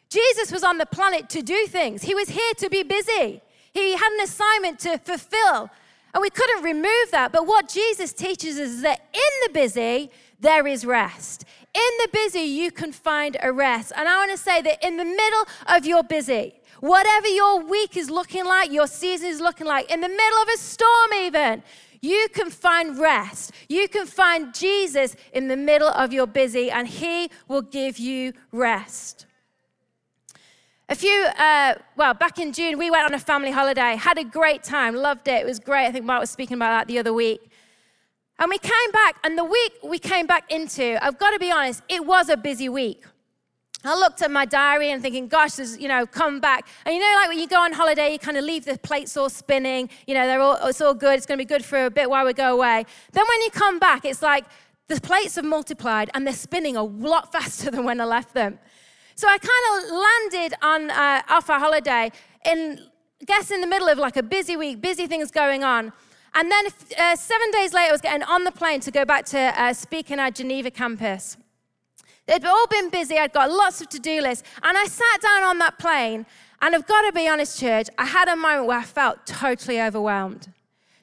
Jesus 0.09 0.51
was 0.51 0.63
on 0.63 0.79
the 0.79 0.87
planet 0.87 1.29
to 1.29 1.43
do 1.43 1.67
things, 1.67 2.01
He 2.01 2.15
was 2.15 2.29
here 2.29 2.53
to 2.57 2.69
be 2.69 2.83
busy. 2.83 3.41
He 3.73 3.95
had 3.95 4.11
an 4.11 4.21
assignment 4.21 4.79
to 4.79 4.97
fulfill. 4.97 5.69
And 6.13 6.21
we 6.21 6.29
couldn't 6.29 6.63
remove 6.63 7.11
that. 7.11 7.31
But 7.31 7.47
what 7.47 7.69
Jesus 7.69 8.11
teaches 8.11 8.57
us 8.57 8.69
is 8.69 8.81
that 8.81 8.99
in 9.13 9.47
the 9.47 9.53
busy, 9.53 10.11
there 10.41 10.67
is 10.67 10.85
rest. 10.85 11.45
In 11.73 11.91
the 12.03 12.09
busy, 12.11 12.41
you 12.41 12.71
can 12.71 12.91
find 12.91 13.37
a 13.41 13.51
rest. 13.51 13.93
And 13.95 14.07
I 14.07 14.17
want 14.17 14.31
to 14.31 14.37
say 14.37 14.61
that 14.61 14.85
in 14.85 14.97
the 14.97 15.05
middle 15.05 15.45
of 15.67 15.85
your 15.85 16.03
busy, 16.03 16.55
whatever 16.81 17.27
your 17.27 17.63
week 17.63 17.95
is 17.95 18.09
looking 18.09 18.45
like, 18.45 18.71
your 18.71 18.87
season 18.87 19.29
is 19.29 19.39
looking 19.39 19.67
like, 19.67 19.89
in 19.89 20.01
the 20.01 20.09
middle 20.09 20.41
of 20.41 20.49
a 20.53 20.57
storm, 20.57 21.13
even, 21.21 21.63
You 22.01 22.27
can 22.33 22.49
find 22.49 22.97
rest. 22.97 23.51
You 23.69 23.87
can 23.87 24.07
find 24.07 24.53
Jesus 24.53 25.15
in 25.33 25.47
the 25.47 25.55
middle 25.55 25.87
of 25.89 26.11
your 26.11 26.25
busy, 26.25 26.71
and 26.71 26.87
He 26.87 27.29
will 27.47 27.61
give 27.61 27.99
you 27.99 28.33
rest. 28.51 29.27
A 30.89 30.95
few, 30.95 31.25
uh, 31.37 31.75
well, 31.95 32.15
back 32.15 32.39
in 32.39 32.51
June, 32.51 32.77
we 32.77 32.89
went 32.89 33.05
on 33.05 33.13
a 33.13 33.19
family 33.19 33.51
holiday, 33.51 33.95
had 33.95 34.17
a 34.17 34.25
great 34.25 34.63
time, 34.63 34.95
loved 34.95 35.27
it. 35.27 35.41
It 35.41 35.45
was 35.45 35.59
great. 35.59 35.85
I 35.85 35.91
think 35.91 36.05
Mark 36.05 36.19
was 36.19 36.31
speaking 36.31 36.55
about 36.55 36.71
that 36.71 36.87
the 36.87 36.97
other 36.97 37.13
week. 37.13 37.50
And 38.41 38.49
we 38.49 38.57
came 38.57 38.91
back, 38.91 39.17
and 39.23 39.37
the 39.37 39.43
week 39.43 39.73
we 39.83 39.99
came 39.99 40.25
back 40.25 40.51
into, 40.51 40.97
I've 41.05 41.19
got 41.19 41.29
to 41.29 41.37
be 41.37 41.51
honest, 41.51 41.83
it 41.87 42.03
was 42.03 42.27
a 42.27 42.35
busy 42.35 42.69
week. 42.69 43.05
I 43.83 43.93
looked 43.93 44.23
at 44.23 44.31
my 44.31 44.45
diary 44.45 44.89
and 44.89 44.99
thinking, 44.99 45.27
gosh, 45.27 45.53
there's, 45.53 45.77
you 45.77 45.87
know, 45.87 46.07
come 46.07 46.39
back. 46.39 46.67
And 46.83 46.95
you 46.95 47.01
know, 47.01 47.13
like 47.17 47.29
when 47.29 47.37
you 47.37 47.47
go 47.47 47.61
on 47.61 47.71
holiday, 47.71 48.13
you 48.13 48.17
kind 48.17 48.37
of 48.37 48.43
leave 48.43 48.65
the 48.65 48.79
plates 48.79 49.15
all 49.15 49.29
spinning. 49.29 49.89
You 50.07 50.15
know, 50.15 50.25
they're 50.25 50.41
all, 50.41 50.57
it's 50.67 50.81
all 50.81 50.95
good. 50.95 51.17
It's 51.17 51.27
going 51.27 51.37
to 51.37 51.41
be 51.43 51.47
good 51.47 51.63
for 51.63 51.85
a 51.85 51.91
bit 51.91 52.09
while 52.09 52.25
we 52.25 52.33
go 52.33 52.51
away. 52.53 52.83
Then 53.11 53.25
when 53.27 53.41
you 53.41 53.51
come 53.51 53.77
back, 53.77 54.05
it's 54.05 54.23
like 54.23 54.45
the 54.87 54.99
plates 54.99 55.35
have 55.35 55.45
multiplied 55.45 56.09
and 56.15 56.25
they're 56.25 56.33
spinning 56.33 56.75
a 56.75 56.83
lot 56.83 57.31
faster 57.31 57.69
than 57.69 57.85
when 57.85 58.01
I 58.01 58.05
left 58.05 58.33
them. 58.33 58.57
So 59.13 59.27
I 59.27 59.37
kind 59.37 59.83
of 59.83 60.39
landed 60.41 60.57
on 60.63 60.89
uh, 60.89 61.21
off 61.29 61.47
our 61.51 61.59
holiday 61.59 62.11
in, 62.45 62.79
I 63.21 63.25
guess, 63.25 63.51
in 63.51 63.61
the 63.61 63.67
middle 63.67 63.87
of 63.87 63.99
like 63.99 64.17
a 64.17 64.23
busy 64.23 64.57
week, 64.57 64.81
busy 64.81 65.05
things 65.05 65.29
going 65.29 65.63
on. 65.63 65.93
And 66.33 66.49
then 66.49 66.65
uh, 66.97 67.15
seven 67.15 67.51
days 67.51 67.73
later, 67.73 67.89
I 67.89 67.91
was 67.91 68.01
getting 68.01 68.23
on 68.23 68.43
the 68.45 68.51
plane 68.51 68.79
to 68.81 68.91
go 68.91 69.03
back 69.03 69.25
to 69.27 69.39
uh, 69.39 69.73
speak 69.73 70.11
in 70.11 70.19
our 70.19 70.31
Geneva 70.31 70.71
campus. 70.71 71.37
They'd 72.25 72.45
all 72.45 72.67
been 72.67 72.89
busy. 72.89 73.17
I'd 73.17 73.33
got 73.33 73.51
lots 73.51 73.81
of 73.81 73.89
to 73.89 73.99
do 73.99 74.21
lists. 74.21 74.47
And 74.63 74.77
I 74.77 74.85
sat 74.85 75.21
down 75.21 75.43
on 75.43 75.57
that 75.59 75.77
plane, 75.77 76.25
and 76.61 76.75
I've 76.75 76.87
got 76.87 77.01
to 77.01 77.11
be 77.11 77.27
honest, 77.27 77.59
church, 77.59 77.87
I 77.97 78.05
had 78.05 78.29
a 78.29 78.35
moment 78.35 78.67
where 78.67 78.79
I 78.79 78.83
felt 78.83 79.25
totally 79.25 79.81
overwhelmed. 79.81 80.47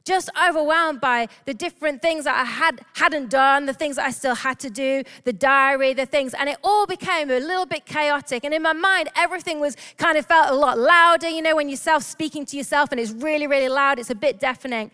Just 0.06 0.30
overwhelmed 0.42 1.02
by 1.02 1.28
the 1.44 1.52
different 1.52 2.00
things 2.00 2.24
that 2.24 2.34
I 2.34 2.44
had, 2.44 2.80
hadn't 2.94 3.28
done, 3.28 3.66
the 3.66 3.74
things 3.74 3.96
that 3.96 4.06
I 4.06 4.10
still 4.10 4.36
had 4.36 4.58
to 4.60 4.70
do, 4.70 5.02
the 5.24 5.34
diary, 5.34 5.92
the 5.92 6.06
things, 6.06 6.32
and 6.32 6.48
it 6.48 6.56
all 6.64 6.86
became 6.86 7.30
a 7.30 7.40
little 7.40 7.66
bit 7.66 7.84
chaotic. 7.84 8.44
And 8.44 8.54
in 8.54 8.62
my 8.62 8.72
mind, 8.72 9.10
everything 9.14 9.60
was 9.60 9.76
kind 9.98 10.16
of 10.16 10.24
felt 10.24 10.48
a 10.48 10.54
lot 10.54 10.78
louder. 10.78 11.28
You 11.28 11.42
know, 11.42 11.56
when 11.56 11.68
you're 11.68 11.76
self 11.76 12.04
speaking 12.04 12.46
to 12.46 12.56
yourself 12.56 12.90
and 12.90 12.98
it's 12.98 13.12
really, 13.12 13.46
really 13.46 13.68
loud, 13.68 13.98
it's 13.98 14.08
a 14.08 14.14
bit 14.14 14.40
deafening. 14.40 14.90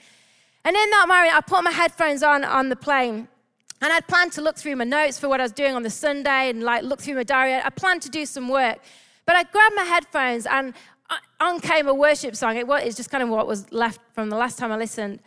And 0.64 0.74
in 0.74 0.90
that 0.90 1.06
moment, 1.06 1.34
I 1.34 1.40
put 1.40 1.62
my 1.62 1.70
headphones 1.70 2.22
on 2.22 2.44
on 2.44 2.68
the 2.68 2.76
plane 2.76 3.28
and 3.84 3.92
I'd 3.92 4.06
planned 4.06 4.32
to 4.32 4.40
look 4.40 4.56
through 4.56 4.76
my 4.76 4.84
notes 4.84 5.18
for 5.18 5.28
what 5.28 5.40
I 5.40 5.42
was 5.42 5.52
doing 5.52 5.74
on 5.74 5.82
the 5.82 5.90
Sunday 5.90 6.48
and 6.48 6.62
like 6.62 6.84
look 6.84 7.02
through 7.02 7.16
my 7.16 7.22
diary. 7.22 7.60
I 7.62 7.68
planned 7.68 8.00
to 8.02 8.08
do 8.08 8.24
some 8.24 8.48
work. 8.48 8.78
But 9.26 9.36
I 9.36 9.42
grabbed 9.44 9.74
my 9.74 9.84
headphones 9.84 10.46
and 10.46 10.72
uh, 11.10 11.16
on 11.40 11.60
came 11.60 11.86
a 11.86 11.94
worship 11.94 12.34
song. 12.34 12.56
It 12.56 12.66
was 12.66 12.94
just 12.94 13.10
kind 13.10 13.22
of 13.22 13.28
what 13.28 13.46
was 13.46 13.70
left 13.72 14.00
from 14.14 14.30
the 14.30 14.36
last 14.36 14.58
time 14.58 14.72
I 14.72 14.76
listened. 14.76 15.20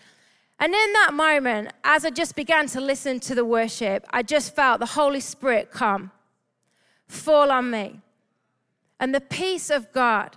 And 0.60 0.74
in 0.74 0.94
that 0.94 1.14
moment, 1.14 1.72
as 1.84 2.04
I 2.04 2.10
just 2.10 2.36
began 2.36 2.66
to 2.70 2.82
listen 2.82 3.20
to 3.22 3.36
the 3.36 3.46
worship, 3.46 4.06
I 4.10 4.24
just 4.24 4.56
felt 4.56 4.80
the 4.80 4.88
Holy 4.88 5.20
Spirit 5.20 5.70
come, 5.72 6.10
fall 7.08 7.52
on 7.52 7.70
me, 7.70 8.02
and 9.00 9.14
the 9.14 9.22
peace 9.22 9.70
of 9.70 9.92
God. 9.92 10.36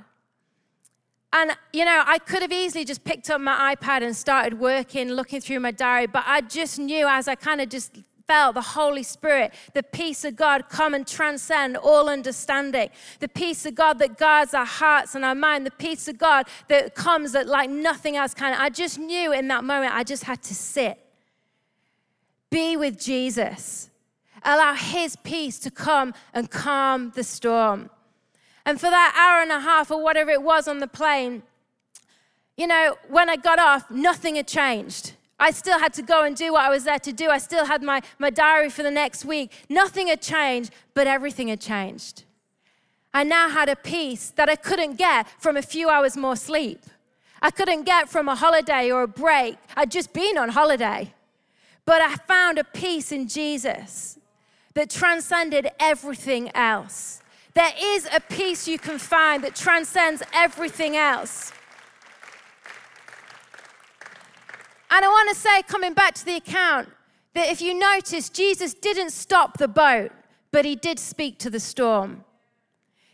And, 1.33 1.57
you 1.73 1.85
know, 1.85 2.03
I 2.07 2.19
could 2.19 2.43
have 2.43 2.53
easily 2.53 2.85
just 2.85 3.05
picked 3.05 3.31
up 3.31 3.41
my 3.41 3.75
iPad 3.75 4.03
and 4.03 4.17
started 4.17 4.59
working, 4.59 5.11
looking 5.11 5.41
through 5.41 5.61
my 5.61 5.71
diary, 5.71 6.07
but 6.07 6.25
I 6.27 6.41
just 6.41 6.79
knew 6.79 7.07
as 7.09 7.29
I 7.29 7.37
kind 7.37 7.61
of 7.61 7.69
just 7.69 7.99
felt 8.27 8.55
the 8.55 8.63
Holy 8.63 9.03
Spirit, 9.03 9.53
the 9.75 9.83
peace 9.83 10.25
of 10.25 10.37
God 10.37 10.69
come 10.69 10.95
and 10.95 11.05
transcend 11.05 11.77
all 11.77 12.09
understanding. 12.09 12.91
The 13.19 13.29
peace 13.29 13.67
of 13.67 13.75
God 13.75 13.99
that 13.99 14.19
guards 14.19 14.55
our 14.55 14.65
hearts 14.65 15.17
and 15.17 15.25
our 15.25 15.35
mind, 15.35 15.67
the 15.67 15.73
peace 15.73 16.07
of 16.07 16.17
God 16.17 16.47
that 16.69 16.95
comes 16.95 17.33
that 17.33 17.49
like 17.49 17.71
nothing 17.71 18.17
else 18.17 18.33
can. 18.33 18.55
I 18.55 18.69
just 18.69 18.99
knew 18.99 19.33
in 19.33 19.49
that 19.49 19.65
moment 19.65 19.95
I 19.95 20.05
just 20.05 20.25
had 20.25 20.43
to 20.45 20.55
sit, 20.55 20.99
be 22.51 22.77
with 22.77 23.01
Jesus, 23.01 23.91
allow 24.45 24.75
His 24.75 25.17
peace 25.17 25.59
to 25.61 25.71
come 25.71 26.15
and 26.33 26.49
calm 26.49 27.11
the 27.17 27.25
storm. 27.25 27.91
And 28.71 28.81
for 28.81 28.89
that 28.89 29.13
hour 29.19 29.43
and 29.43 29.51
a 29.51 29.59
half 29.59 29.91
or 29.91 30.01
whatever 30.01 30.31
it 30.31 30.45
was 30.45 30.69
on 30.69 30.79
the 30.79 30.87
plane, 30.87 31.43
you 32.57 32.69
know, 32.69 32.97
when 33.09 33.29
I 33.29 33.35
got 33.35 33.59
off, 33.59 33.91
nothing 33.91 34.37
had 34.37 34.47
changed. 34.47 35.15
I 35.41 35.51
still 35.51 35.81
had 35.81 35.93
to 35.95 36.03
go 36.03 36.23
and 36.23 36.37
do 36.37 36.53
what 36.53 36.67
I 36.67 36.71
was 36.71 36.85
there 36.85 37.01
to 37.01 37.13
do. 37.13 37.31
I 37.31 37.39
still 37.39 37.67
had 37.67 37.83
my, 37.83 38.01
my 38.21 38.31
diary 38.31 38.71
for 38.71 38.85
the 38.85 38.91
next 38.93 39.25
week. 39.25 39.51
Nothing 39.69 40.07
had 40.07 40.23
changed, 40.23 40.71
but 40.95 41.09
everything 41.09 41.49
had 41.49 41.61
changed. 41.61 42.23
I 43.13 43.25
now 43.25 43.49
had 43.49 43.69
a 43.69 43.75
peace 43.75 44.31
that 44.37 44.49
I 44.49 44.55
couldn't 44.55 44.95
get 44.97 45.27
from 45.41 45.57
a 45.57 45.63
few 45.63 45.89
hours 45.89 46.17
more 46.17 46.37
sleep. 46.37 46.85
I 47.43 47.51
couldn't 47.51 47.83
get 47.83 48.09
from 48.09 48.29
a 48.29 48.37
holiday 48.37 48.93
or 48.93 49.03
a 49.03 49.09
break. 49.09 49.57
I'd 49.77 49.91
just 49.91 50.13
been 50.13 50.39
on 50.39 50.51
holiday. 50.51 51.13
But 51.85 52.03
I 52.03 52.15
found 52.15 52.57
a 52.57 52.63
peace 52.63 53.11
in 53.11 53.27
Jesus 53.27 54.17
that 54.75 54.91
transcended 54.91 55.67
everything 55.81 56.55
else. 56.55 57.21
There 57.55 57.73
is 57.81 58.09
a 58.13 58.21
peace 58.21 58.69
you 58.69 58.79
can 58.79 58.99
find 58.99 59.43
that 59.43 59.55
transcends 59.55 60.23
everything 60.33 60.97
else. 60.97 61.53
And 64.91 65.05
I 65.05 65.09
want 65.09 65.31
to 65.31 65.37
say, 65.37 65.63
coming 65.63 65.95
back 65.95 66.15
to 66.15 66.25
the 66.25 66.37
account, 66.37 66.89
that 67.35 67.49
if 67.49 67.61
you 67.61 67.75
notice, 67.79 68.29
Jesus 68.29 68.75
didn't 68.75 69.11
stop 69.11 69.59
the 69.59 69.69
boat, 69.69 70.13
but 70.53 70.65
he 70.65 70.75
did 70.77 70.99
speak 70.99 71.39
to 71.39 71.51
the 71.51 71.61
storm. 71.61 72.25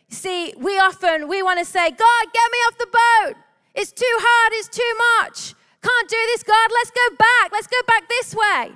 See, 0.09 0.55
we 0.57 0.79
often 0.79 1.29
we 1.29 1.43
want 1.43 1.59
to 1.59 1.65
say, 1.65 1.91
God, 1.91 2.25
get 2.33 2.51
me 2.53 2.59
off 2.69 2.79
the 2.79 2.87
boat. 2.87 3.35
It's 3.75 3.93
too 3.93 4.05
hard, 4.05 4.53
it's 4.55 4.69
too 4.69 4.95
much. 5.21 5.55
Can't 5.83 6.09
do 6.09 6.17
this, 6.33 6.43
God. 6.43 6.71
Let's 6.73 6.91
go 6.91 7.17
back. 7.17 7.53
Let's 7.53 7.67
go 7.67 7.81
back 7.87 8.09
this 8.09 8.35
way. 8.35 8.73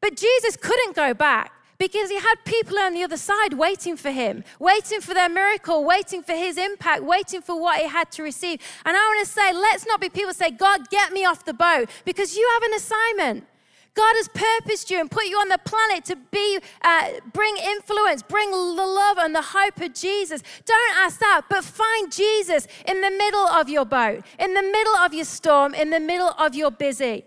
But 0.00 0.16
Jesus 0.16 0.56
couldn't 0.56 0.96
go 0.96 1.12
back 1.14 1.52
because 1.78 2.10
he 2.10 2.16
had 2.16 2.34
people 2.44 2.78
on 2.78 2.94
the 2.94 3.04
other 3.04 3.16
side 3.16 3.52
waiting 3.52 3.96
for 3.96 4.10
him, 4.10 4.42
waiting 4.58 5.00
for 5.00 5.14
their 5.14 5.28
miracle, 5.28 5.84
waiting 5.84 6.22
for 6.22 6.32
his 6.32 6.58
impact, 6.58 7.02
waiting 7.04 7.40
for 7.40 7.60
what 7.60 7.80
he 7.80 7.88
had 7.88 8.10
to 8.12 8.22
receive. 8.22 8.60
And 8.84 8.96
I 8.96 9.00
want 9.00 9.26
to 9.26 9.32
say, 9.32 9.52
let's 9.52 9.86
not 9.86 10.00
be 10.00 10.08
people 10.08 10.34
say, 10.34 10.50
God, 10.50 10.90
get 10.90 11.12
me 11.12 11.24
off 11.24 11.44
the 11.44 11.54
boat 11.54 11.88
because 12.04 12.36
you 12.36 12.48
have 12.54 12.62
an 12.64 12.74
assignment. 12.74 13.46
God 13.94 14.14
has 14.16 14.28
purposed 14.28 14.92
you 14.92 15.00
and 15.00 15.10
put 15.10 15.26
you 15.26 15.36
on 15.38 15.48
the 15.48 15.58
planet 15.58 16.04
to 16.04 16.16
be, 16.16 16.60
uh, 16.82 17.10
bring 17.32 17.56
influence, 17.56 18.22
bring 18.22 18.50
the 18.50 18.56
love 18.56 19.18
and 19.18 19.34
the 19.34 19.42
hope 19.42 19.80
of 19.80 19.92
Jesus. 19.92 20.40
Don't 20.64 20.96
ask 20.96 21.18
that, 21.18 21.42
but 21.50 21.64
find 21.64 22.12
Jesus 22.12 22.68
in 22.86 23.00
the 23.00 23.10
middle 23.10 23.46
of 23.48 23.68
your 23.68 23.84
boat, 23.84 24.22
in 24.38 24.54
the 24.54 24.62
middle 24.62 24.96
of 24.98 25.12
your 25.14 25.24
storm, 25.24 25.74
in 25.74 25.90
the 25.90 25.98
middle 25.98 26.32
of 26.38 26.54
your 26.54 26.70
busy. 26.70 27.24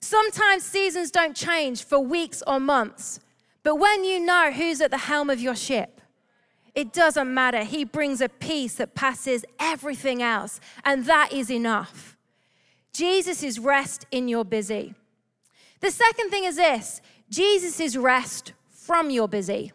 Sometimes 0.00 0.62
seasons 0.62 1.10
don't 1.10 1.34
change 1.34 1.82
for 1.82 1.98
weeks 1.98 2.42
or 2.46 2.60
months, 2.60 3.20
but 3.68 3.74
when 3.74 4.02
you 4.02 4.18
know 4.18 4.50
who's 4.50 4.80
at 4.80 4.90
the 4.90 4.96
helm 4.96 5.28
of 5.28 5.42
your 5.42 5.54
ship, 5.54 6.00
it 6.74 6.90
doesn't 6.90 7.34
matter. 7.34 7.64
He 7.64 7.84
brings 7.84 8.22
a 8.22 8.30
peace 8.30 8.76
that 8.76 8.94
passes 8.94 9.44
everything 9.60 10.22
else, 10.22 10.58
and 10.86 11.04
that 11.04 11.34
is 11.34 11.50
enough. 11.50 12.16
Jesus 12.94 13.42
is 13.42 13.58
rest 13.58 14.06
in 14.10 14.26
your 14.26 14.42
busy. 14.42 14.94
The 15.80 15.90
second 15.90 16.30
thing 16.30 16.44
is 16.44 16.56
this 16.56 17.02
Jesus 17.28 17.78
is 17.78 17.98
rest 17.98 18.54
from 18.70 19.10
your 19.10 19.28
busy. 19.28 19.72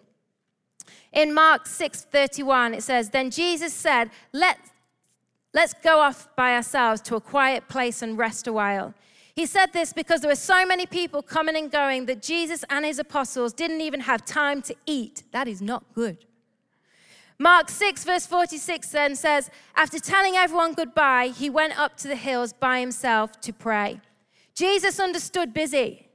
In 1.11 1.31
Mark 1.31 1.67
6:31 1.67 2.73
it 2.73 2.81
says 2.81 3.11
then 3.11 3.29
Jesus 3.29 3.75
said 3.75 4.09
let 4.31 4.57
let's 5.53 5.75
go 5.75 5.99
off 5.99 6.35
by 6.35 6.55
ourselves 6.55 6.99
to 7.01 7.15
a 7.15 7.21
quiet 7.21 7.67
place 7.67 8.01
and 8.01 8.17
rest 8.17 8.47
a 8.47 8.53
while. 8.53 8.95
He 9.35 9.47
said 9.47 9.73
this 9.73 9.93
because 9.93 10.21
there 10.21 10.29
were 10.29 10.35
so 10.35 10.65
many 10.65 10.85
people 10.85 11.23
coming 11.23 11.55
and 11.55 11.71
going 11.71 12.05
that 12.05 12.21
Jesus 12.21 12.63
and 12.69 12.85
his 12.85 12.99
apostles 12.99 13.51
didn't 13.51 13.81
even 13.81 14.01
have 14.01 14.25
time 14.25 14.61
to 14.63 14.75
eat. 14.85 15.23
That 15.31 15.47
is 15.47 15.61
not 15.61 15.83
good. 15.95 16.25
Mark 17.39 17.69
6, 17.69 18.03
verse 18.03 18.27
46 18.27 18.87
then 18.89 19.15
says, 19.15 19.49
After 19.75 19.99
telling 19.99 20.35
everyone 20.35 20.73
goodbye, 20.73 21.27
he 21.27 21.49
went 21.49 21.79
up 21.79 21.97
to 21.97 22.07
the 22.07 22.15
hills 22.15 22.53
by 22.53 22.79
himself 22.79 23.41
to 23.41 23.51
pray. 23.51 24.01
Jesus 24.53 24.99
understood 24.99 25.51
busy. 25.51 26.07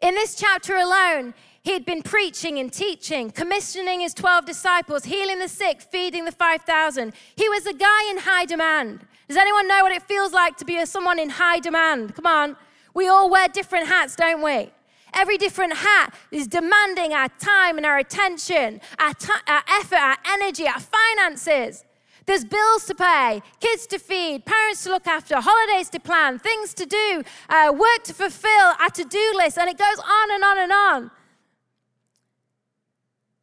In 0.00 0.14
this 0.16 0.34
chapter 0.34 0.74
alone, 0.74 1.32
he'd 1.62 1.86
been 1.86 2.02
preaching 2.02 2.58
and 2.58 2.72
teaching, 2.72 3.30
commissioning 3.30 4.00
his 4.00 4.14
12 4.14 4.44
disciples, 4.46 5.04
healing 5.04 5.38
the 5.38 5.48
sick, 5.48 5.80
feeding 5.80 6.24
the 6.24 6.32
5,000. 6.32 7.14
He 7.36 7.48
was 7.48 7.66
a 7.66 7.72
guy 7.72 8.10
in 8.10 8.18
high 8.18 8.44
demand. 8.44 9.06
Does 9.28 9.36
anyone 9.36 9.66
know 9.66 9.82
what 9.82 9.92
it 9.92 10.02
feels 10.02 10.32
like 10.32 10.56
to 10.58 10.64
be 10.64 10.78
a, 10.78 10.86
someone 10.86 11.18
in 11.18 11.30
high 11.30 11.58
demand? 11.58 12.14
Come 12.14 12.26
on. 12.26 12.56
We 12.92 13.08
all 13.08 13.30
wear 13.30 13.48
different 13.48 13.88
hats, 13.88 14.16
don't 14.16 14.42
we? 14.42 14.70
Every 15.14 15.38
different 15.38 15.76
hat 15.76 16.14
is 16.30 16.46
demanding 16.46 17.12
our 17.12 17.28
time 17.28 17.76
and 17.76 17.86
our 17.86 17.98
attention, 17.98 18.80
our, 18.98 19.14
t- 19.14 19.32
our 19.46 19.62
effort, 19.68 19.96
our 19.96 20.16
energy, 20.26 20.66
our 20.66 20.80
finances. 20.80 21.84
There's 22.26 22.44
bills 22.44 22.86
to 22.86 22.94
pay, 22.94 23.42
kids 23.60 23.86
to 23.88 23.98
feed, 23.98 24.44
parents 24.44 24.84
to 24.84 24.90
look 24.90 25.06
after, 25.06 25.36
holidays 25.38 25.88
to 25.90 26.00
plan, 26.00 26.38
things 26.38 26.74
to 26.74 26.86
do, 26.86 27.22
uh, 27.48 27.72
work 27.72 28.02
to 28.04 28.14
fulfill, 28.14 28.74
our 28.80 28.88
to 28.90 29.04
do 29.04 29.32
list, 29.36 29.58
and 29.58 29.68
it 29.68 29.78
goes 29.78 29.98
on 29.98 30.30
and 30.32 30.44
on 30.44 30.58
and 30.58 30.72
on. 30.72 31.10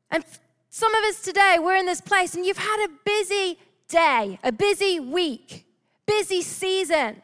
And 0.09 0.25
some 0.69 0.93
of 0.93 1.03
us 1.05 1.21
today, 1.21 1.57
we're 1.59 1.75
in 1.75 1.85
this 1.85 2.01
place 2.01 2.35
and 2.35 2.45
you've 2.45 2.57
had 2.57 2.85
a 2.85 2.89
busy 3.05 3.59
day, 3.87 4.39
a 4.43 4.51
busy 4.51 4.99
week, 4.99 5.65
busy 6.05 6.41
season. 6.41 7.21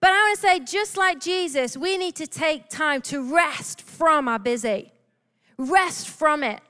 But 0.00 0.10
I 0.10 0.22
want 0.22 0.34
to 0.36 0.40
say, 0.40 0.60
just 0.60 0.96
like 0.96 1.20
Jesus, 1.20 1.76
we 1.76 1.96
need 1.96 2.14
to 2.16 2.26
take 2.26 2.68
time 2.68 3.00
to 3.02 3.34
rest 3.34 3.80
from 3.80 4.28
our 4.28 4.38
busy, 4.38 4.92
rest 5.56 6.08
from 6.08 6.42
it. 6.42 6.60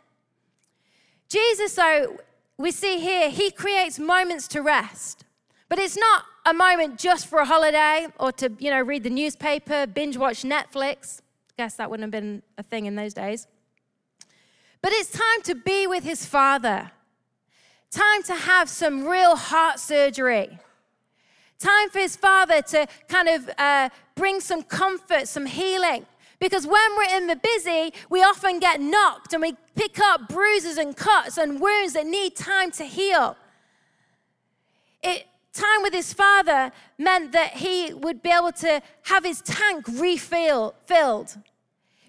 Jesus, 1.28 1.74
though, 1.74 2.18
we 2.58 2.70
see 2.70 3.00
here, 3.00 3.30
he 3.30 3.50
creates 3.50 3.98
moments 3.98 4.46
to 4.48 4.62
rest. 4.62 5.24
But 5.68 5.78
it's 5.78 5.96
not 5.96 6.24
a 6.46 6.54
moment 6.54 6.98
just 6.98 7.26
for 7.26 7.40
a 7.40 7.44
holiday 7.44 8.06
or 8.20 8.30
to, 8.32 8.52
you 8.58 8.70
know, 8.70 8.80
read 8.80 9.02
the 9.02 9.10
newspaper, 9.10 9.86
binge 9.86 10.16
watch 10.16 10.42
Netflix. 10.42 11.20
Guess 11.56 11.74
that 11.76 11.90
wouldn't 11.90 12.04
have 12.04 12.22
been 12.22 12.42
a 12.58 12.62
thing 12.62 12.86
in 12.86 12.94
those 12.94 13.14
days. 13.14 13.48
But 14.82 14.92
it's 14.92 15.10
time 15.10 15.42
to 15.44 15.54
be 15.54 15.86
with 15.86 16.04
his 16.04 16.26
father. 16.26 16.92
Time 17.90 18.22
to 18.24 18.34
have 18.34 18.68
some 18.68 19.06
real 19.06 19.34
heart 19.34 19.80
surgery. 19.80 20.58
Time 21.58 21.90
for 21.90 21.98
his 21.98 22.16
father 22.16 22.62
to 22.62 22.86
kind 23.08 23.28
of 23.28 23.50
uh, 23.58 23.88
bring 24.14 24.40
some 24.40 24.62
comfort, 24.62 25.28
some 25.28 25.46
healing. 25.46 26.06
Because 26.40 26.66
when 26.66 26.96
we're 26.96 27.16
in 27.16 27.26
the 27.26 27.36
busy, 27.36 27.92
we 28.10 28.22
often 28.22 28.58
get 28.58 28.80
knocked 28.80 29.32
and 29.32 29.40
we 29.40 29.56
pick 29.76 29.98
up 29.98 30.28
bruises 30.28 30.76
and 30.76 30.96
cuts 30.96 31.38
and 31.38 31.60
wounds 31.60 31.94
that 31.94 32.06
need 32.06 32.36
time 32.36 32.70
to 32.72 32.84
heal. 32.84 33.36
It, 35.02 35.26
time 35.52 35.82
with 35.82 35.94
his 35.94 36.12
father 36.12 36.72
meant 36.98 37.32
that 37.32 37.54
he 37.54 37.94
would 37.94 38.22
be 38.22 38.30
able 38.30 38.52
to 38.52 38.82
have 39.04 39.24
his 39.24 39.40
tank 39.42 39.86
refilled, 39.88 40.74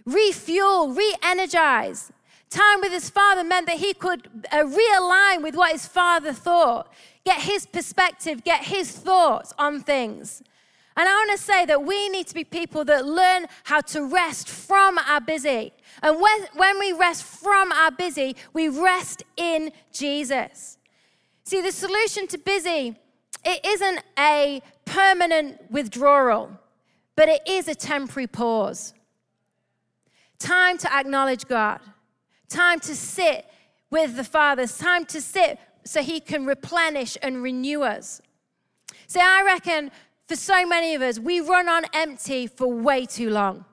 refuel, 0.05 0.89
re 0.89 1.15
energize. 1.23 2.11
Time 2.49 2.81
with 2.81 2.91
his 2.91 3.09
father 3.09 3.43
meant 3.43 3.67
that 3.67 3.77
he 3.77 3.93
could 3.93 4.29
uh, 4.51 4.63
realign 4.63 5.43
with 5.43 5.55
what 5.55 5.71
his 5.71 5.87
father 5.87 6.31
thought, 6.31 6.91
get 7.25 7.41
his 7.41 7.65
perspective, 7.65 8.43
get 8.43 8.63
his 8.63 8.91
thoughts 8.91 9.53
on 9.57 9.81
things. 9.81 10.43
And 10.97 11.09
I 11.09 11.11
want 11.11 11.37
to 11.37 11.43
say 11.43 11.65
that 11.65 11.83
we 11.83 12.07
need 12.09 12.27
to 12.27 12.33
be 12.33 12.45
people 12.45 12.85
that 12.85 13.05
learn 13.05 13.47
how 13.65 13.81
to 13.81 14.05
rest 14.05 14.47
from 14.47 14.97
our 14.99 15.19
busy. 15.19 15.73
And 16.01 16.21
when, 16.21 16.47
when 16.55 16.79
we 16.79 16.93
rest 16.93 17.23
from 17.23 17.71
our 17.73 17.91
busy, 17.91 18.37
we 18.53 18.69
rest 18.69 19.23
in 19.35 19.71
Jesus. 19.91 20.77
See, 21.43 21.61
the 21.61 21.71
solution 21.71 22.27
to 22.27 22.37
busy, 22.37 22.95
it 23.43 23.65
isn't 23.65 23.99
a 24.17 24.61
permanent 24.85 25.69
withdrawal, 25.69 26.51
but 27.15 27.27
it 27.27 27.41
is 27.45 27.67
a 27.67 27.75
temporary 27.75 28.27
pause. 28.27 28.93
Time 30.39 30.77
to 30.77 30.93
acknowledge 30.93 31.45
God, 31.45 31.81
time 32.47 32.79
to 32.81 32.95
sit 32.95 33.45
with 33.89 34.15
the 34.15 34.23
Father, 34.23 34.65
time 34.65 35.05
to 35.05 35.21
sit 35.21 35.59
so 35.85 36.01
He 36.01 36.19
can 36.19 36.45
replenish 36.45 37.17
and 37.21 37.41
renew 37.41 37.83
us. 37.83 38.21
See, 39.07 39.19
I 39.19 39.43
reckon 39.43 39.91
for 40.27 40.35
so 40.35 40.65
many 40.65 40.95
of 40.95 41.01
us, 41.01 41.19
we 41.19 41.39
run 41.39 41.69
on 41.69 41.85
empty 41.93 42.47
for 42.47 42.67
way 42.67 43.05
too 43.05 43.29
long. 43.29 43.65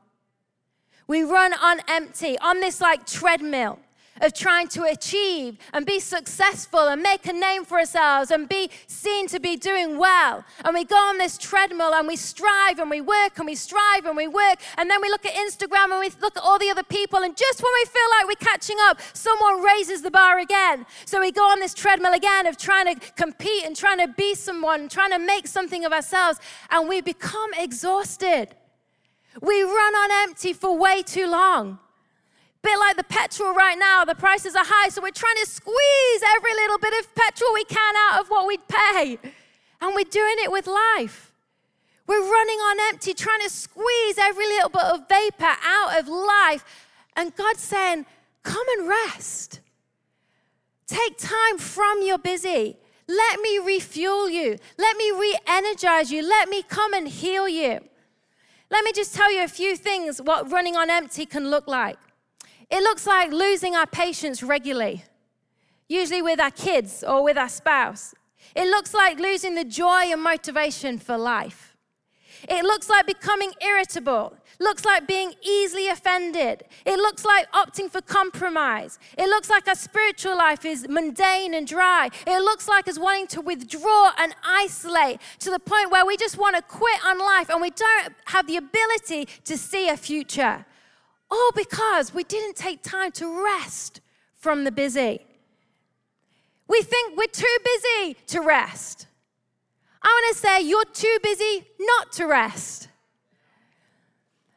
We 1.06 1.22
run 1.22 1.54
on 1.54 1.80
empty, 1.88 2.38
on 2.38 2.60
this 2.60 2.80
like 2.80 3.06
treadmill 3.06 3.78
of 4.22 4.32
trying 4.32 4.68
to 4.68 4.84
achieve 4.84 5.58
and 5.72 5.84
be 5.84 5.98
successful 5.98 6.86
and 6.88 7.02
make 7.02 7.26
a 7.26 7.32
name 7.32 7.64
for 7.64 7.78
ourselves 7.78 8.30
and 8.30 8.48
be 8.48 8.70
seen 8.86 9.26
to 9.26 9.40
be 9.40 9.56
doing 9.56 9.98
well. 9.98 10.44
And 10.64 10.74
we 10.74 10.84
go 10.84 10.96
on 10.96 11.18
this 11.18 11.36
treadmill 11.36 11.92
and 11.92 12.06
we 12.06 12.14
strive 12.16 12.78
and 12.78 12.88
we 12.88 13.00
work 13.00 13.38
and 13.38 13.46
we 13.46 13.56
strive 13.56 14.06
and 14.06 14.16
we 14.16 14.28
work. 14.28 14.58
And 14.78 14.88
then 14.88 15.02
we 15.02 15.08
look 15.08 15.26
at 15.26 15.34
Instagram 15.34 15.90
and 15.90 15.98
we 15.98 16.10
look 16.20 16.36
at 16.36 16.42
all 16.42 16.58
the 16.58 16.70
other 16.70 16.84
people. 16.84 17.18
And 17.22 17.36
just 17.36 17.62
when 17.62 17.72
we 17.82 17.84
feel 17.86 18.08
like 18.10 18.28
we're 18.28 18.46
catching 18.46 18.76
up, 18.82 19.00
someone 19.12 19.62
raises 19.62 20.02
the 20.02 20.10
bar 20.10 20.38
again. 20.38 20.86
So 21.04 21.20
we 21.20 21.32
go 21.32 21.42
on 21.42 21.58
this 21.58 21.74
treadmill 21.74 22.14
again 22.14 22.46
of 22.46 22.56
trying 22.56 22.94
to 22.94 23.12
compete 23.12 23.64
and 23.64 23.74
trying 23.74 23.98
to 23.98 24.08
be 24.08 24.34
someone, 24.36 24.88
trying 24.88 25.10
to 25.10 25.18
make 25.18 25.48
something 25.48 25.84
of 25.84 25.92
ourselves. 25.92 26.38
And 26.70 26.88
we 26.88 27.00
become 27.00 27.50
exhausted. 27.58 28.54
We 29.40 29.62
run 29.62 29.94
on 29.94 30.28
empty 30.28 30.52
for 30.52 30.76
way 30.78 31.02
too 31.02 31.26
long 31.26 31.80
bit 32.62 32.78
like 32.78 32.96
the 32.96 33.04
petrol 33.04 33.52
right 33.54 33.78
now, 33.78 34.04
the 34.04 34.14
prices 34.14 34.54
are 34.54 34.64
high, 34.64 34.88
so 34.88 35.02
we're 35.02 35.10
trying 35.10 35.36
to 35.42 35.46
squeeze 35.46 36.22
every 36.36 36.54
little 36.54 36.78
bit 36.78 36.94
of 37.00 37.14
petrol 37.14 37.52
we 37.54 37.64
can 37.64 37.94
out 38.08 38.20
of 38.20 38.28
what 38.28 38.46
we'd 38.46 38.66
pay. 38.68 39.18
And 39.80 39.94
we're 39.94 40.04
doing 40.04 40.36
it 40.38 40.50
with 40.50 40.66
life. 40.66 41.32
We're 42.06 42.22
running 42.22 42.58
on 42.58 42.76
empty, 42.92 43.14
trying 43.14 43.40
to 43.40 43.50
squeeze 43.50 44.18
every 44.18 44.46
little 44.46 44.68
bit 44.68 44.82
of 44.82 45.08
vapor 45.08 45.56
out 45.64 45.98
of 45.98 46.08
life. 46.08 46.64
And 47.16 47.34
God's 47.34 47.60
saying, 47.60 48.06
Come 48.42 48.66
and 48.78 48.88
rest. 48.88 49.60
Take 50.86 51.16
time 51.16 51.58
from 51.58 52.02
your 52.02 52.18
busy. 52.18 52.76
Let 53.08 53.40
me 53.40 53.58
refuel 53.58 54.28
you. 54.28 54.58
Let 54.78 54.96
me 54.96 55.10
re 55.10 55.38
energize 55.46 56.10
you. 56.10 56.22
Let 56.22 56.48
me 56.48 56.62
come 56.62 56.92
and 56.92 57.08
heal 57.08 57.48
you. 57.48 57.80
Let 58.70 58.84
me 58.84 58.92
just 58.92 59.14
tell 59.14 59.32
you 59.32 59.44
a 59.44 59.48
few 59.48 59.76
things 59.76 60.20
what 60.20 60.50
running 60.50 60.76
on 60.76 60.90
empty 60.90 61.26
can 61.26 61.50
look 61.50 61.68
like. 61.68 61.98
It 62.72 62.82
looks 62.82 63.06
like 63.06 63.30
losing 63.32 63.76
our 63.76 63.86
patience 63.86 64.42
regularly, 64.42 65.04
usually 65.90 66.22
with 66.22 66.40
our 66.40 66.50
kids 66.50 67.04
or 67.06 67.22
with 67.22 67.36
our 67.36 67.50
spouse. 67.50 68.14
It 68.56 68.64
looks 68.64 68.94
like 68.94 69.20
losing 69.20 69.54
the 69.56 69.64
joy 69.64 70.04
and 70.10 70.22
motivation 70.22 70.98
for 70.98 71.18
life. 71.18 71.76
It 72.48 72.64
looks 72.64 72.88
like 72.88 73.06
becoming 73.06 73.52
irritable. 73.60 74.34
Looks 74.58 74.86
like 74.86 75.06
being 75.06 75.34
easily 75.42 75.88
offended. 75.88 76.64
It 76.86 76.96
looks 76.96 77.26
like 77.26 77.50
opting 77.52 77.90
for 77.90 78.00
compromise. 78.00 78.98
It 79.18 79.26
looks 79.26 79.50
like 79.50 79.68
our 79.68 79.74
spiritual 79.74 80.38
life 80.38 80.64
is 80.64 80.86
mundane 80.88 81.52
and 81.52 81.66
dry. 81.66 82.08
It 82.26 82.42
looks 82.42 82.68
like 82.68 82.88
us 82.88 82.98
wanting 82.98 83.26
to 83.28 83.42
withdraw 83.42 84.12
and 84.18 84.34
isolate 84.42 85.20
to 85.40 85.50
the 85.50 85.58
point 85.58 85.90
where 85.90 86.06
we 86.06 86.16
just 86.16 86.38
want 86.38 86.56
to 86.56 86.62
quit 86.62 87.04
on 87.04 87.18
life 87.18 87.50
and 87.50 87.60
we 87.60 87.70
don't 87.70 88.14
have 88.26 88.46
the 88.46 88.56
ability 88.56 89.28
to 89.44 89.58
see 89.58 89.90
a 89.90 89.96
future. 89.96 90.64
All 91.32 91.50
because 91.56 92.12
we 92.12 92.24
didn't 92.24 92.56
take 92.56 92.82
time 92.82 93.10
to 93.12 93.42
rest 93.42 94.02
from 94.34 94.64
the 94.64 94.70
busy. 94.70 95.24
We 96.68 96.82
think 96.82 97.16
we're 97.16 97.24
too 97.32 97.56
busy 97.64 98.16
to 98.26 98.40
rest. 98.40 99.06
I 100.02 100.08
want 100.08 100.36
to 100.36 100.42
say 100.42 100.60
you're 100.60 100.84
too 100.84 101.16
busy 101.22 101.64
not 101.80 102.12
to 102.12 102.26
rest. 102.26 102.88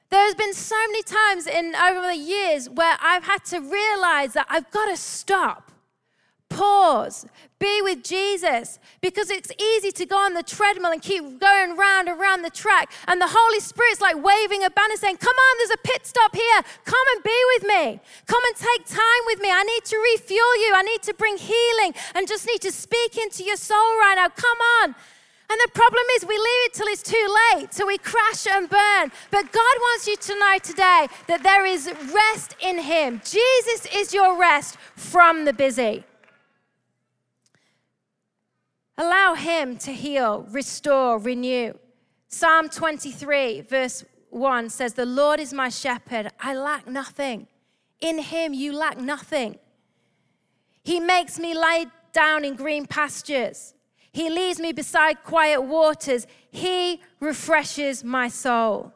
There's 0.09 0.35
been 0.35 0.53
so 0.53 0.75
many 0.88 1.03
times 1.03 1.47
in 1.47 1.75
over 1.75 2.01
the 2.01 2.17
years 2.17 2.69
where 2.69 2.97
I've 2.99 3.23
had 3.23 3.45
to 3.45 3.61
realize 3.61 4.33
that 4.33 4.45
I've 4.49 4.69
got 4.69 4.88
to 4.88 4.97
stop 4.97 5.64
Pause. 6.49 7.25
Be 7.58 7.81
with 7.81 8.03
Jesus 8.03 8.79
because 9.01 9.29
it's 9.29 9.51
easy 9.60 9.91
to 9.91 10.05
go 10.05 10.17
on 10.17 10.34
the 10.34 10.43
treadmill 10.43 10.91
and 10.91 11.01
keep 11.01 11.39
going 11.39 11.75
round 11.75 12.08
and 12.08 12.19
round 12.19 12.45
the 12.45 12.49
track. 12.49 12.91
And 13.08 13.19
the 13.19 13.29
Holy 13.29 13.60
Spirit's 13.60 14.01
like 14.01 14.21
waving 14.21 14.63
a 14.63 14.69
banner 14.69 14.95
saying, 14.95 15.17
Come 15.17 15.36
on, 15.36 15.58
there's 15.58 15.71
a 15.71 15.81
pit 15.84 16.05
stop 16.05 16.36
here. 16.36 16.62
Come 16.86 17.05
and 17.15 17.23
be 17.23 17.39
with 17.55 17.63
me. 17.63 17.99
Come 18.27 18.43
and 18.45 18.55
take 18.55 18.86
time 18.86 19.23
with 19.25 19.41
me. 19.41 19.49
I 19.51 19.63
need 19.63 19.86
to 19.86 19.97
refuel 20.13 20.55
you. 20.62 20.73
I 20.75 20.84
need 20.84 21.01
to 21.03 21.13
bring 21.15 21.38
healing 21.38 21.93
and 22.13 22.27
just 22.27 22.45
need 22.45 22.62
to 22.62 22.71
speak 22.71 23.17
into 23.17 23.43
your 23.43 23.58
soul 23.58 23.99
right 23.99 24.15
now. 24.17 24.29
Come 24.29 24.60
on. 24.84 24.95
And 25.49 25.60
the 25.63 25.69
problem 25.73 26.03
is, 26.15 26.25
we 26.25 26.36
leave 26.36 26.63
it 26.65 26.73
till 26.73 26.88
it's 26.88 27.03
too 27.03 27.38
late, 27.53 27.71
so 27.71 27.86
we 27.86 27.99
crash 27.99 28.47
and 28.47 28.67
burn. 28.67 29.12
But 29.29 29.51
God 29.51 29.75
wants 29.79 30.08
you 30.08 30.15
to 30.15 30.39
know 30.39 30.58
today 30.63 31.08
that 31.27 31.43
there 31.43 31.65
is 31.65 31.91
rest 32.12 32.55
in 32.60 32.79
Him. 32.79 33.21
Jesus 33.23 33.88
is 33.93 34.12
your 34.12 34.39
rest 34.39 34.77
from 34.95 35.45
the 35.45 35.53
busy. 35.53 36.03
Allow 38.97 39.36
Him 39.36 39.77
to 39.77 39.91
heal, 39.91 40.47
restore, 40.49 41.17
renew. 41.19 41.73
Psalm 42.27 42.69
23, 42.69 43.62
verse 43.62 44.05
1 44.29 44.69
says, 44.69 44.93
The 44.93 45.05
Lord 45.05 45.39
is 45.39 45.53
my 45.53 45.69
shepherd, 45.69 46.29
I 46.39 46.55
lack 46.55 46.88
nothing. 46.88 47.47
In 48.01 48.19
Him 48.19 48.53
you 48.53 48.73
lack 48.73 48.97
nothing. 48.97 49.58
He 50.84 50.99
makes 50.99 51.39
me 51.39 51.53
lie 51.53 51.88
down 52.13 52.45
in 52.45 52.55
green 52.55 52.86
pastures. 52.86 53.73
He 54.12 54.29
leads 54.29 54.60
me 54.60 54.71
beside 54.71 55.23
quiet 55.23 55.62
waters. 55.62 56.25
He 56.49 57.01
refreshes 57.19 58.03
my 58.03 58.29
soul. 58.29 58.93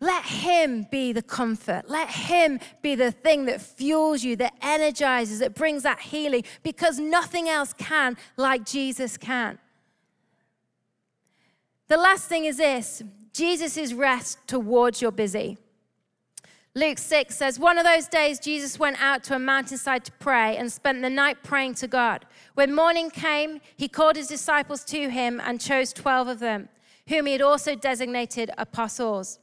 Let 0.00 0.24
Him 0.24 0.86
be 0.90 1.12
the 1.12 1.22
comfort. 1.22 1.84
Let 1.88 2.08
Him 2.08 2.60
be 2.82 2.94
the 2.94 3.10
thing 3.10 3.46
that 3.46 3.60
fuels 3.60 4.22
you, 4.22 4.36
that 4.36 4.54
energizes, 4.62 5.40
that 5.40 5.54
brings 5.54 5.82
that 5.82 6.00
healing, 6.00 6.44
because 6.62 6.98
nothing 6.98 7.48
else 7.48 7.72
can 7.72 8.16
like 8.36 8.64
Jesus 8.64 9.16
can. 9.16 9.58
The 11.88 11.96
last 11.96 12.28
thing 12.28 12.44
is 12.44 12.58
this 12.58 13.02
Jesus 13.32 13.92
rest 13.92 14.38
towards 14.46 15.02
your 15.02 15.10
busy. 15.10 15.58
Luke 16.74 16.98
6 16.98 17.34
says, 17.34 17.58
One 17.58 17.76
of 17.76 17.84
those 17.84 18.06
days, 18.06 18.38
Jesus 18.38 18.78
went 18.78 19.02
out 19.02 19.24
to 19.24 19.34
a 19.34 19.38
mountainside 19.38 20.04
to 20.04 20.12
pray 20.12 20.56
and 20.56 20.70
spent 20.70 21.02
the 21.02 21.10
night 21.10 21.42
praying 21.42 21.74
to 21.76 21.88
God. 21.88 22.24
When 22.54 22.72
morning 22.72 23.10
came, 23.10 23.60
he 23.76 23.88
called 23.88 24.14
his 24.14 24.28
disciples 24.28 24.84
to 24.84 25.08
him 25.08 25.40
and 25.40 25.60
chose 25.60 25.92
12 25.92 26.28
of 26.28 26.38
them, 26.38 26.68
whom 27.08 27.26
he 27.26 27.32
had 27.32 27.42
also 27.42 27.74
designated 27.74 28.50
apostles. 28.58 29.40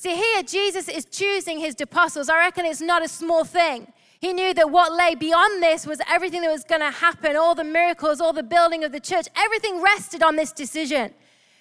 See, 0.00 0.16
here 0.16 0.42
Jesus 0.42 0.88
is 0.88 1.04
choosing 1.04 1.58
his 1.58 1.78
apostles. 1.78 2.30
I 2.30 2.38
reckon 2.38 2.64
it's 2.64 2.80
not 2.80 3.04
a 3.04 3.08
small 3.08 3.44
thing. 3.44 3.86
He 4.18 4.32
knew 4.32 4.54
that 4.54 4.70
what 4.70 4.94
lay 4.94 5.14
beyond 5.14 5.62
this 5.62 5.86
was 5.86 6.00
everything 6.08 6.40
that 6.40 6.50
was 6.50 6.64
going 6.64 6.80
to 6.80 6.90
happen, 6.90 7.36
all 7.36 7.54
the 7.54 7.64
miracles, 7.64 8.18
all 8.18 8.32
the 8.32 8.42
building 8.42 8.82
of 8.82 8.92
the 8.92 8.98
church, 9.00 9.26
everything 9.36 9.82
rested 9.82 10.22
on 10.22 10.36
this 10.36 10.52
decision. 10.52 11.12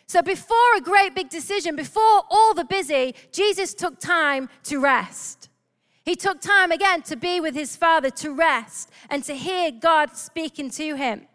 So 0.07 0.21
before 0.21 0.57
a 0.77 0.79
great 0.79 1.13
big 1.15 1.27
decision, 1.27 1.75
before 1.75 2.23
all 2.29 2.53
the 2.53 2.63
busy, 2.63 3.13
Jesus 3.33 3.73
took 3.73 3.99
time 3.99 4.47
to 4.63 4.79
rest. 4.79 5.49
He 6.05 6.15
took 6.15 6.39
time 6.39 6.71
again 6.71 7.01
to 7.01 7.17
be 7.17 7.41
with 7.41 7.55
his 7.55 7.75
Father, 7.75 8.09
to 8.09 8.33
rest, 8.33 8.89
and 9.09 9.21
to 9.25 9.33
hear 9.33 9.69
God 9.69 10.15
speaking 10.15 10.69
to 10.69 10.95
him. 10.95 11.27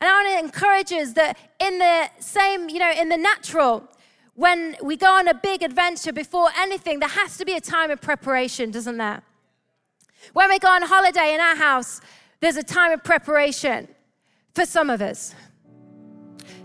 And 0.00 0.08
I 0.08 0.12
want 0.12 0.38
to 0.38 0.44
encourage 0.44 0.92
us 0.92 1.14
that 1.14 1.36
in 1.58 1.80
the 1.80 2.08
same, 2.20 2.68
you 2.68 2.78
know, 2.78 2.92
in 2.92 3.08
the 3.08 3.16
natural, 3.16 3.88
when 4.34 4.76
we 4.82 4.96
go 4.96 5.14
on 5.14 5.28
a 5.28 5.34
big 5.34 5.62
adventure 5.62 6.12
before 6.12 6.48
anything, 6.56 7.00
there 7.00 7.08
has 7.08 7.36
to 7.38 7.44
be 7.44 7.54
a 7.54 7.60
time 7.60 7.90
of 7.90 8.00
preparation, 8.00 8.70
doesn't 8.70 8.96
there? 8.96 9.22
When 10.32 10.48
we 10.48 10.58
go 10.58 10.68
on 10.68 10.82
holiday 10.82 11.34
in 11.34 11.40
our 11.40 11.56
house, 11.56 12.00
there's 12.40 12.56
a 12.56 12.62
time 12.62 12.92
of 12.92 13.04
preparation 13.04 13.88
for 14.54 14.64
some 14.64 14.88
of 14.88 15.02
us. 15.02 15.34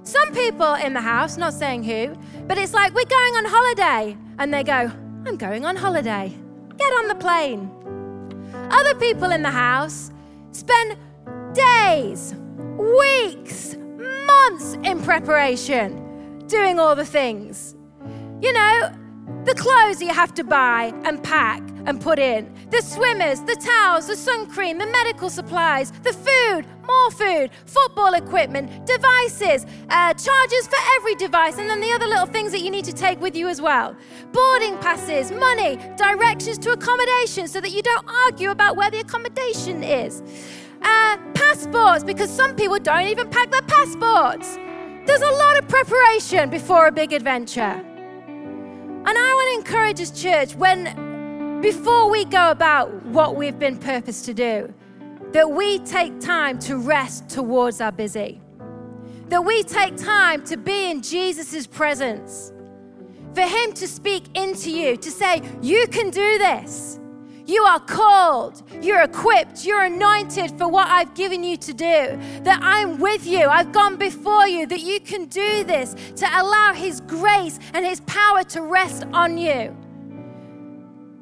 Some 0.03 0.33
people 0.33 0.75
in 0.75 0.93
the 0.93 1.01
house, 1.01 1.35
not 1.35 1.53
saying 1.53 1.83
who, 1.83 2.15
but 2.47 2.57
it's 2.57 2.73
like 2.73 2.93
we're 2.93 3.05
going 3.05 3.35
on 3.35 3.45
holiday, 3.45 4.17
and 4.39 4.53
they 4.53 4.63
go, 4.63 4.91
I'm 5.25 5.35
going 5.35 5.65
on 5.65 5.75
holiday. 5.75 6.33
Get 6.77 6.93
on 6.93 7.07
the 7.09 7.15
plane. 7.15 7.69
Other 8.71 8.95
people 8.95 9.31
in 9.31 9.41
the 9.41 9.51
house 9.51 10.11
spend 10.51 10.97
days, 11.53 12.33
weeks, 12.77 13.75
months 13.97 14.77
in 14.83 15.01
preparation, 15.01 16.06
doing 16.47 16.79
all 16.79 16.95
the 16.95 17.05
things. 17.05 17.75
You 18.41 18.53
know, 18.53 18.91
the 19.45 19.55
clothes 19.55 20.01
you 20.01 20.09
have 20.09 20.33
to 20.35 20.43
buy 20.43 20.93
and 21.03 21.21
pack 21.23 21.61
and 21.85 22.01
put 22.01 22.19
in, 22.19 22.53
the 22.69 22.81
swimmers, 22.81 23.41
the 23.41 23.55
towels, 23.55 24.07
the 24.07 24.15
sun 24.15 24.45
cream, 24.47 24.77
the 24.77 24.85
medical 24.85 25.29
supplies, 25.29 25.91
the 26.03 26.11
food, 26.11 26.65
more 26.85 27.11
food, 27.11 27.49
football 27.65 28.13
equipment, 28.13 28.85
devices, 28.85 29.65
uh, 29.89 30.13
charges 30.13 30.67
for 30.67 30.77
every 30.95 31.15
device, 31.15 31.57
and 31.57 31.69
then 31.69 31.79
the 31.79 31.91
other 31.91 32.05
little 32.05 32.25
things 32.25 32.51
that 32.51 32.61
you 32.61 32.69
need 32.69 32.85
to 32.85 32.93
take 32.93 33.21
with 33.21 33.35
you 33.35 33.47
as 33.47 33.61
well. 33.61 33.95
Boarding 34.33 34.77
passes, 34.79 35.31
money, 35.31 35.77
directions 35.95 36.57
to 36.59 36.71
accommodation 36.71 37.47
so 37.47 37.61
that 37.61 37.71
you 37.71 37.81
don't 37.81 38.05
argue 38.27 38.51
about 38.51 38.75
where 38.75 38.91
the 38.91 38.99
accommodation 38.99 39.81
is. 39.81 40.21
Uh, 40.81 41.17
passports, 41.33 42.03
because 42.03 42.29
some 42.29 42.55
people 42.55 42.79
don't 42.79 43.07
even 43.07 43.29
pack 43.29 43.49
their 43.49 43.61
passports. 43.61 44.57
There's 45.07 45.21
a 45.21 45.31
lot 45.31 45.57
of 45.57 45.69
preparation 45.69 46.49
before 46.49 46.87
a 46.87 46.91
big 46.91 47.13
adventure. 47.13 47.61
And 47.61 49.07
I 49.07 49.13
want 49.13 49.65
to 49.65 49.71
encourage 49.71 50.01
us, 50.01 50.11
church, 50.11 50.53
when 50.55 51.61
before 51.61 52.09
we 52.09 52.25
go 52.25 52.51
about 52.51 52.91
what 53.05 53.37
we've 53.37 53.57
been 53.57 53.77
purposed 53.77 54.25
to 54.25 54.33
do, 54.33 54.73
that 55.31 55.49
we 55.49 55.79
take 55.79 56.19
time 56.19 56.59
to 56.59 56.75
rest 56.75 57.29
towards 57.29 57.79
our 57.79 57.93
busy. 57.93 58.41
That 59.29 59.45
we 59.45 59.63
take 59.63 59.95
time 59.95 60.43
to 60.43 60.57
be 60.57 60.91
in 60.91 61.01
Jesus' 61.01 61.65
presence. 61.65 62.51
For 63.33 63.43
Him 63.43 63.71
to 63.75 63.87
speak 63.87 64.37
into 64.37 64.69
you, 64.69 64.97
to 64.97 65.09
say, 65.09 65.41
You 65.61 65.87
can 65.87 66.09
do 66.09 66.37
this. 66.37 66.99
You 67.47 67.63
are 67.63 67.79
called, 67.79 68.61
you're 68.81 69.01
equipped, 69.01 69.65
you're 69.65 69.83
anointed 69.83 70.57
for 70.57 70.67
what 70.67 70.87
I've 70.89 71.15
given 71.15 71.45
you 71.45 71.55
to 71.55 71.73
do. 71.73 72.19
That 72.43 72.59
I'm 72.61 72.99
with 72.99 73.25
you, 73.25 73.47
I've 73.47 73.71
gone 73.71 73.95
before 73.95 74.47
you, 74.47 74.67
that 74.67 74.81
you 74.81 74.99
can 74.99 75.25
do 75.25 75.63
this 75.63 75.95
to 76.17 76.25
allow 76.25 76.73
His 76.73 76.99
grace 76.99 77.57
and 77.73 77.85
His 77.85 78.01
power 78.01 78.43
to 78.43 78.61
rest 78.63 79.05
on 79.13 79.37
you. 79.37 79.75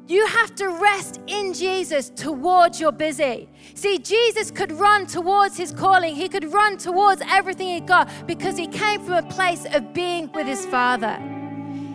You 0.08 0.26
have 0.26 0.54
to 0.56 0.68
rest 0.68 1.20
in 1.28 1.52
Jesus 1.52 2.10
towards 2.10 2.80
your 2.80 2.92
busy. 2.92 3.48
See, 3.74 3.98
Jesus 3.98 4.50
could 4.50 4.70
run 4.72 5.06
towards 5.06 5.56
his 5.56 5.72
calling. 5.72 6.14
He 6.14 6.28
could 6.28 6.52
run 6.52 6.76
towards 6.76 7.22
everything 7.26 7.66
he 7.68 7.80
got 7.80 8.08
because 8.24 8.56
he 8.56 8.68
came 8.68 9.00
from 9.00 9.14
a 9.14 9.28
place 9.28 9.66
of 9.74 9.92
being 9.92 10.30
with 10.32 10.46
his 10.46 10.64
Father. 10.66 11.35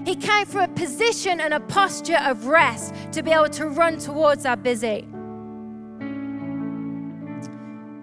He 0.06 0.16
came 0.16 0.46
from 0.48 0.62
a 0.62 0.68
position 0.74 1.40
and 1.40 1.54
a 1.54 1.60
posture 1.60 2.18
of 2.24 2.48
rest 2.48 2.94
to 3.12 3.22
be 3.22 3.32
able 3.32 3.50
to 3.50 3.68
run 3.68 4.00
towards 4.00 4.46
our 4.46 4.58
busy. 4.58 5.08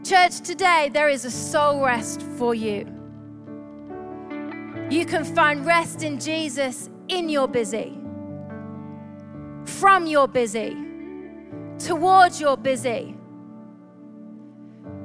Church, 0.05 0.41
today 0.41 0.91
there 0.93 1.09
is 1.09 1.25
a 1.25 1.31
soul 1.31 1.85
rest 1.85 2.23
for 2.39 2.55
you. 2.55 2.87
You 4.91 5.05
can 5.05 5.25
find 5.25 5.67
rest 5.67 6.03
in 6.03 6.21
Jesus 6.21 6.89
in 7.09 7.29
your 7.29 7.49
busy, 7.49 7.99
from 9.65 10.07
your 10.07 10.29
busy, 10.29 10.77
towards 11.79 12.41
your 12.41 12.57
busy. 12.57 13.17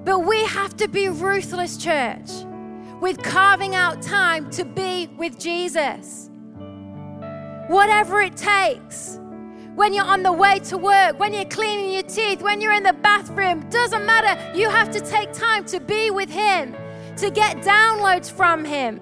But 0.05 0.19
we 0.19 0.43
have 0.43 0.77
to 0.77 0.87
be 0.87 1.09
ruthless, 1.09 1.75
church, 1.77 2.29
with 3.01 3.21
carving 3.23 3.73
out 3.73 4.01
time 4.01 4.49
to 4.51 4.63
be 4.63 5.07
with 5.17 5.39
Jesus 5.39 6.29
whatever 7.73 8.21
it 8.21 8.37
takes. 8.37 9.19
When 9.73 9.93
you're 9.93 10.05
on 10.05 10.21
the 10.21 10.31
way 10.31 10.59
to 10.69 10.77
work, 10.77 11.19
when 11.19 11.33
you're 11.33 11.45
cleaning 11.45 11.91
your 11.91 12.03
teeth, 12.03 12.43
when 12.43 12.61
you're 12.61 12.73
in 12.73 12.83
the 12.83 12.93
bathroom, 12.93 13.67
doesn't 13.71 14.05
matter. 14.05 14.33
You 14.55 14.69
have 14.69 14.91
to 14.91 15.01
take 15.01 15.33
time 15.33 15.65
to 15.65 15.79
be 15.79 16.11
with 16.11 16.29
Him, 16.29 16.75
to 17.17 17.31
get 17.31 17.57
downloads 17.57 18.31
from 18.31 18.63
Him, 18.63 19.01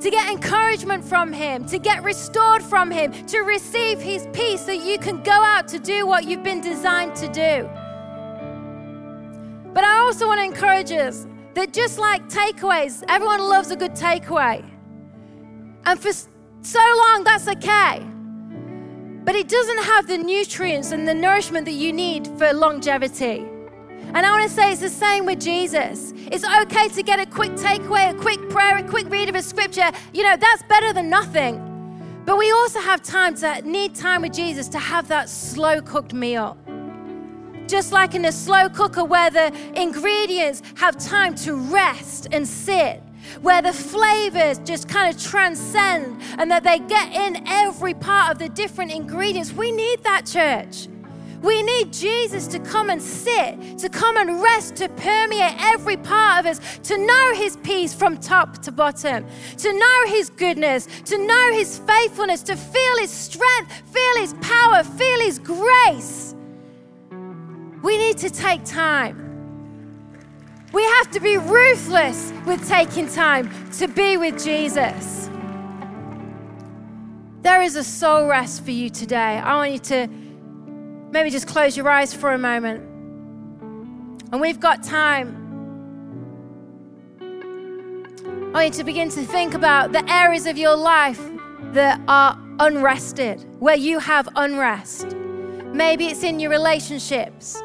to 0.00 0.10
get 0.10 0.30
encouragement 0.30 1.04
from 1.04 1.30
Him, 1.34 1.66
to 1.66 1.78
get 1.78 2.02
restored 2.02 2.62
from 2.62 2.90
Him, 2.90 3.12
to 3.26 3.40
receive 3.40 4.00
His 4.00 4.26
peace 4.32 4.64
so 4.64 4.72
you 4.72 4.98
can 4.98 5.22
go 5.22 5.38
out 5.52 5.68
to 5.68 5.78
do 5.78 6.06
what 6.06 6.24
you've 6.24 6.42
been 6.42 6.62
designed 6.62 7.14
to 7.16 7.28
do. 7.28 7.68
But 9.74 9.84
I 9.84 9.98
also 9.98 10.26
want 10.26 10.40
to 10.40 10.44
encourage 10.44 10.90
us 10.90 11.26
that 11.52 11.74
just 11.74 11.98
like 11.98 12.26
takeaways, 12.30 13.04
everyone 13.08 13.40
loves 13.40 13.70
a 13.70 13.76
good 13.76 13.92
takeaway. 13.92 14.64
And 15.84 16.00
for 16.00 16.12
so 16.62 16.80
long, 16.98 17.24
that's 17.24 17.48
okay. 17.48 18.06
But 19.24 19.34
it 19.34 19.48
doesn't 19.48 19.82
have 19.84 20.06
the 20.06 20.18
nutrients 20.18 20.92
and 20.92 21.06
the 21.06 21.14
nourishment 21.14 21.64
that 21.66 21.72
you 21.72 21.92
need 21.92 22.26
for 22.38 22.52
longevity. 22.52 23.46
And 24.12 24.26
I 24.26 24.30
want 24.32 24.48
to 24.48 24.54
say 24.54 24.72
it's 24.72 24.80
the 24.80 24.88
same 24.88 25.24
with 25.24 25.40
Jesus. 25.40 26.12
It's 26.16 26.44
okay 26.44 26.88
to 26.88 27.02
get 27.02 27.20
a 27.20 27.26
quick 27.26 27.52
takeaway, 27.52 28.10
a 28.10 28.14
quick 28.14 28.40
prayer, 28.50 28.76
a 28.78 28.82
quick 28.82 29.08
read 29.08 29.28
of 29.28 29.36
a 29.36 29.42
scripture. 29.42 29.90
You 30.12 30.24
know, 30.24 30.36
that's 30.36 30.62
better 30.64 30.92
than 30.92 31.08
nothing. 31.08 31.66
But 32.26 32.36
we 32.36 32.50
also 32.50 32.80
have 32.80 33.02
time 33.02 33.34
to 33.36 33.62
need 33.62 33.94
time 33.94 34.22
with 34.22 34.32
Jesus 34.32 34.68
to 34.68 34.78
have 34.78 35.08
that 35.08 35.28
slow 35.28 35.80
cooked 35.80 36.12
meal. 36.12 36.56
Just 37.66 37.92
like 37.92 38.14
in 38.14 38.24
a 38.24 38.32
slow 38.32 38.68
cooker 38.68 39.04
where 39.04 39.30
the 39.30 39.52
ingredients 39.80 40.62
have 40.76 40.98
time 40.98 41.34
to 41.36 41.54
rest 41.54 42.28
and 42.32 42.46
sit 42.46 43.02
where 43.42 43.62
the 43.62 43.72
flavors 43.72 44.58
just 44.60 44.88
kind 44.88 45.14
of 45.14 45.22
transcend 45.22 46.20
and 46.38 46.50
that 46.50 46.62
they 46.62 46.78
get 46.78 47.14
in 47.14 47.46
every 47.46 47.94
part 47.94 48.32
of 48.32 48.38
the 48.38 48.48
different 48.48 48.92
ingredients. 48.92 49.52
We 49.52 49.72
need 49.72 50.02
that, 50.04 50.26
church. 50.26 50.88
We 51.42 51.62
need 51.62 51.92
Jesus 51.92 52.46
to 52.48 52.58
come 52.58 52.90
and 52.90 53.00
sit, 53.00 53.78
to 53.78 53.88
come 53.88 54.18
and 54.18 54.42
rest, 54.42 54.76
to 54.76 54.88
permeate 54.90 55.54
every 55.58 55.96
part 55.96 56.40
of 56.40 56.50
us, 56.50 56.78
to 56.88 56.98
know 56.98 57.32
His 57.34 57.56
peace 57.58 57.94
from 57.94 58.18
top 58.18 58.58
to 58.62 58.72
bottom, 58.72 59.24
to 59.56 59.72
know 59.72 60.04
His 60.06 60.28
goodness, 60.28 60.86
to 61.06 61.16
know 61.16 61.52
His 61.52 61.78
faithfulness, 61.78 62.42
to 62.42 62.56
feel 62.56 62.98
His 62.98 63.10
strength, 63.10 63.72
feel 63.90 64.16
His 64.16 64.34
power, 64.42 64.84
feel 64.84 65.20
His 65.20 65.38
grace. 65.38 66.34
We 67.82 67.96
need 67.96 68.18
to 68.18 68.28
take 68.28 68.64
time 68.64 69.29
we 70.72 70.82
have 70.82 71.10
to 71.10 71.20
be 71.20 71.36
ruthless 71.36 72.32
with 72.46 72.66
taking 72.68 73.08
time 73.08 73.50
to 73.72 73.88
be 73.88 74.16
with 74.16 74.42
Jesus. 74.42 75.28
There 77.42 77.62
is 77.62 77.74
a 77.76 77.84
soul 77.84 78.26
rest 78.26 78.64
for 78.64 78.70
you 78.70 78.90
today. 78.90 79.38
I 79.38 79.56
want 79.56 79.72
you 79.72 79.78
to 79.78 80.06
maybe 81.10 81.30
just 81.30 81.46
close 81.46 81.76
your 81.76 81.88
eyes 81.88 82.14
for 82.14 82.32
a 82.32 82.38
moment. 82.38 82.82
And 84.32 84.40
we've 84.40 84.60
got 84.60 84.82
time. 84.82 85.36
I 88.54 88.64
want 88.64 88.66
you 88.66 88.78
to 88.78 88.84
begin 88.84 89.08
to 89.10 89.24
think 89.24 89.54
about 89.54 89.92
the 89.92 90.08
areas 90.12 90.46
of 90.46 90.58
your 90.58 90.76
life 90.76 91.20
that 91.72 92.00
are 92.08 92.38
unrested, 92.58 93.44
where 93.58 93.76
you 93.76 93.98
have 93.98 94.28
unrest. 94.36 95.16
Maybe 95.72 96.06
it's 96.06 96.22
in 96.22 96.40
your 96.40 96.50
relationships, 96.50 97.62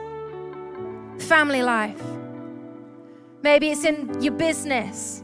family 1.19 1.61
life. 1.61 2.01
Maybe 3.41 3.69
it's 3.69 3.85
in 3.85 4.21
your 4.21 4.33
business. 4.33 5.23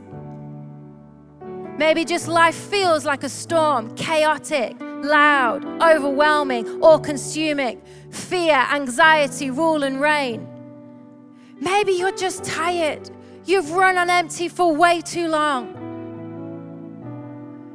Maybe 1.78 2.06
just 2.06 2.28
life 2.28 2.56
feels 2.56 3.06
like 3.06 3.24
a 3.24 3.30
storm, 3.30 3.96
chaotic, 3.96 4.80
loud, 4.80 5.66
overwhelming, 5.82 6.82
all 6.82 7.00
consuming. 7.00 7.82
Fear, 8.12 8.68
anxiety 8.72 9.50
rule 9.50 9.84
and 9.84 10.00
reign. 10.00 10.48
Maybe 11.60 11.94
you're 11.94 12.16
just 12.16 12.44
tired. 12.44 13.10
You've 13.46 13.72
run 13.72 13.98
on 13.98 14.10
empty 14.10 14.48
for 14.48 14.76
way 14.76 15.02
too 15.02 15.28
long. 15.28 15.78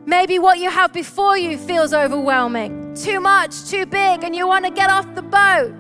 Maybe 0.06 0.38
what 0.38 0.58
you 0.58 0.70
have 0.70 0.92
before 0.92 1.36
you 1.36 1.58
feels 1.58 1.92
overwhelming, 1.92 2.94
too 2.94 3.18
much, 3.18 3.68
too 3.68 3.86
big, 3.86 4.22
and 4.22 4.36
you 4.36 4.46
want 4.46 4.64
to 4.64 4.70
get 4.70 4.88
off 4.88 5.12
the 5.16 5.22
boat. 5.22 5.74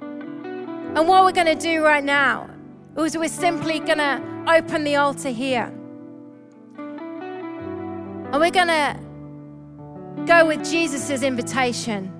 And 0.00 1.08
what 1.08 1.24
we're 1.24 1.32
going 1.32 1.46
to 1.46 1.54
do 1.54 1.84
right 1.84 2.02
now 2.02 2.50
we're 2.94 3.28
simply 3.28 3.80
going 3.80 3.98
to 3.98 4.44
open 4.48 4.84
the 4.84 4.96
altar 4.96 5.30
here. 5.30 5.72
And 6.76 8.40
we're 8.40 8.50
going 8.50 8.68
to 8.68 8.98
go 10.26 10.46
with 10.46 10.64
Jesus' 10.64 11.22
invitation 11.22 12.12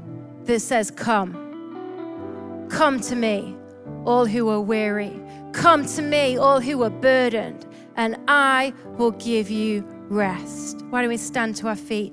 that 0.44 0.60
says, 0.60 0.90
Come. 0.90 2.66
Come 2.70 3.00
to 3.02 3.14
me, 3.14 3.56
all 4.04 4.26
who 4.26 4.48
are 4.48 4.60
weary. 4.60 5.20
Come 5.52 5.87
to 5.87 6.02
me, 6.02 6.37
all 6.37 6.60
who 6.60 6.82
are 6.82 6.90
burdened, 6.90 7.66
and 7.96 8.16
I 8.26 8.72
will 8.98 9.12
give 9.12 9.50
you 9.50 9.84
rest. 10.08 10.82
Why 10.90 11.02
don't 11.02 11.10
we 11.10 11.16
stand 11.16 11.54
to 11.56 11.68
our 11.68 11.76
feet? 11.76 12.12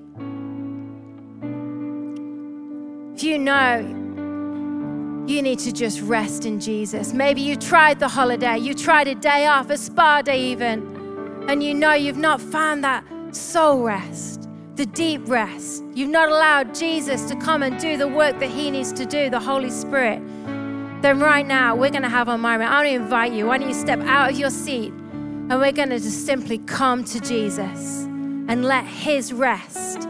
If 3.16 3.24
you 3.24 3.40
know 3.40 4.01
you 5.32 5.42
need 5.42 5.60
to 5.60 5.72
just 5.72 6.02
rest 6.02 6.46
in 6.46 6.60
Jesus. 6.60 7.14
Maybe 7.14 7.42
you 7.42 7.56
tried 7.56 8.00
the 8.00 8.08
holiday, 8.08 8.58
you 8.58 8.74
tried 8.74 9.08
a 9.08 9.16
day 9.16 9.46
off, 9.46 9.70
a 9.70 9.78
spa 9.78 10.22
day 10.22 10.52
even, 10.52 11.46
and 11.48 11.64
you 11.64 11.74
know 11.74 11.94
you've 11.94 12.18
not 12.18 12.42
found 12.42 12.84
that 12.84 13.04
soul 13.32 13.82
rest, 13.82 14.50
the 14.76 14.86
deep 14.86 15.22
rest. 15.28 15.84
You've 15.94 16.10
not 16.10 16.30
allowed 16.30 16.76
Jesus 16.76 17.24
to 17.30 17.36
come 17.38 17.64
and 17.64 17.80
do 17.80 17.98
the 17.98 18.08
work 18.08 18.40
that 18.40 18.50
He 18.50 18.70
needs 18.70 18.92
to 18.94 19.06
do, 19.06 19.30
the 19.30 19.40
Holy 19.40 19.70
Spirit. 19.70 20.22
Then, 21.02 21.20
right 21.20 21.48
now, 21.48 21.76
we're 21.76 21.90
going 21.90 22.04
to 22.04 22.10
have 22.10 22.28
a 22.28 22.38
moment. 22.38 22.70
I 22.70 22.76
want 22.76 22.88
to 22.90 22.94
invite 22.94 23.34
you. 23.34 23.48
Why 23.48 23.58
don't 23.58 23.68
you 23.68 23.74
step 23.74 24.00
out 24.02 24.32
of 24.32 24.38
your 24.38 24.52
seat 24.52 24.94
and 25.52 25.60
we're 25.60 25.72
going 25.72 25.90
to 25.90 26.00
just 26.00 26.26
simply 26.26 26.60
come 26.60 27.04
to 27.06 27.20
Jesus 27.20 28.04
and 28.04 28.64
let 28.64 28.86
His 28.86 29.34
rest 29.34 30.08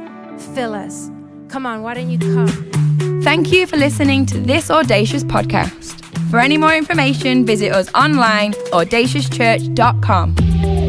fill 0.53 0.73
us. 0.73 1.09
Come 1.47 1.65
on, 1.65 1.81
why 1.81 1.93
don't 1.93 2.09
you 2.09 2.19
come? 2.19 3.10
Thank 3.23 3.51
you 3.51 3.67
for 3.67 3.77
listening 3.77 4.25
to 4.27 4.39
this 4.39 4.71
Audacious 4.71 5.23
podcast. 5.23 5.99
For 6.31 6.39
any 6.39 6.57
more 6.57 6.73
information, 6.73 7.45
visit 7.45 7.71
us 7.71 7.87
online, 7.93 8.53
at 8.53 8.71
audaciouschurch.com. 8.71 10.80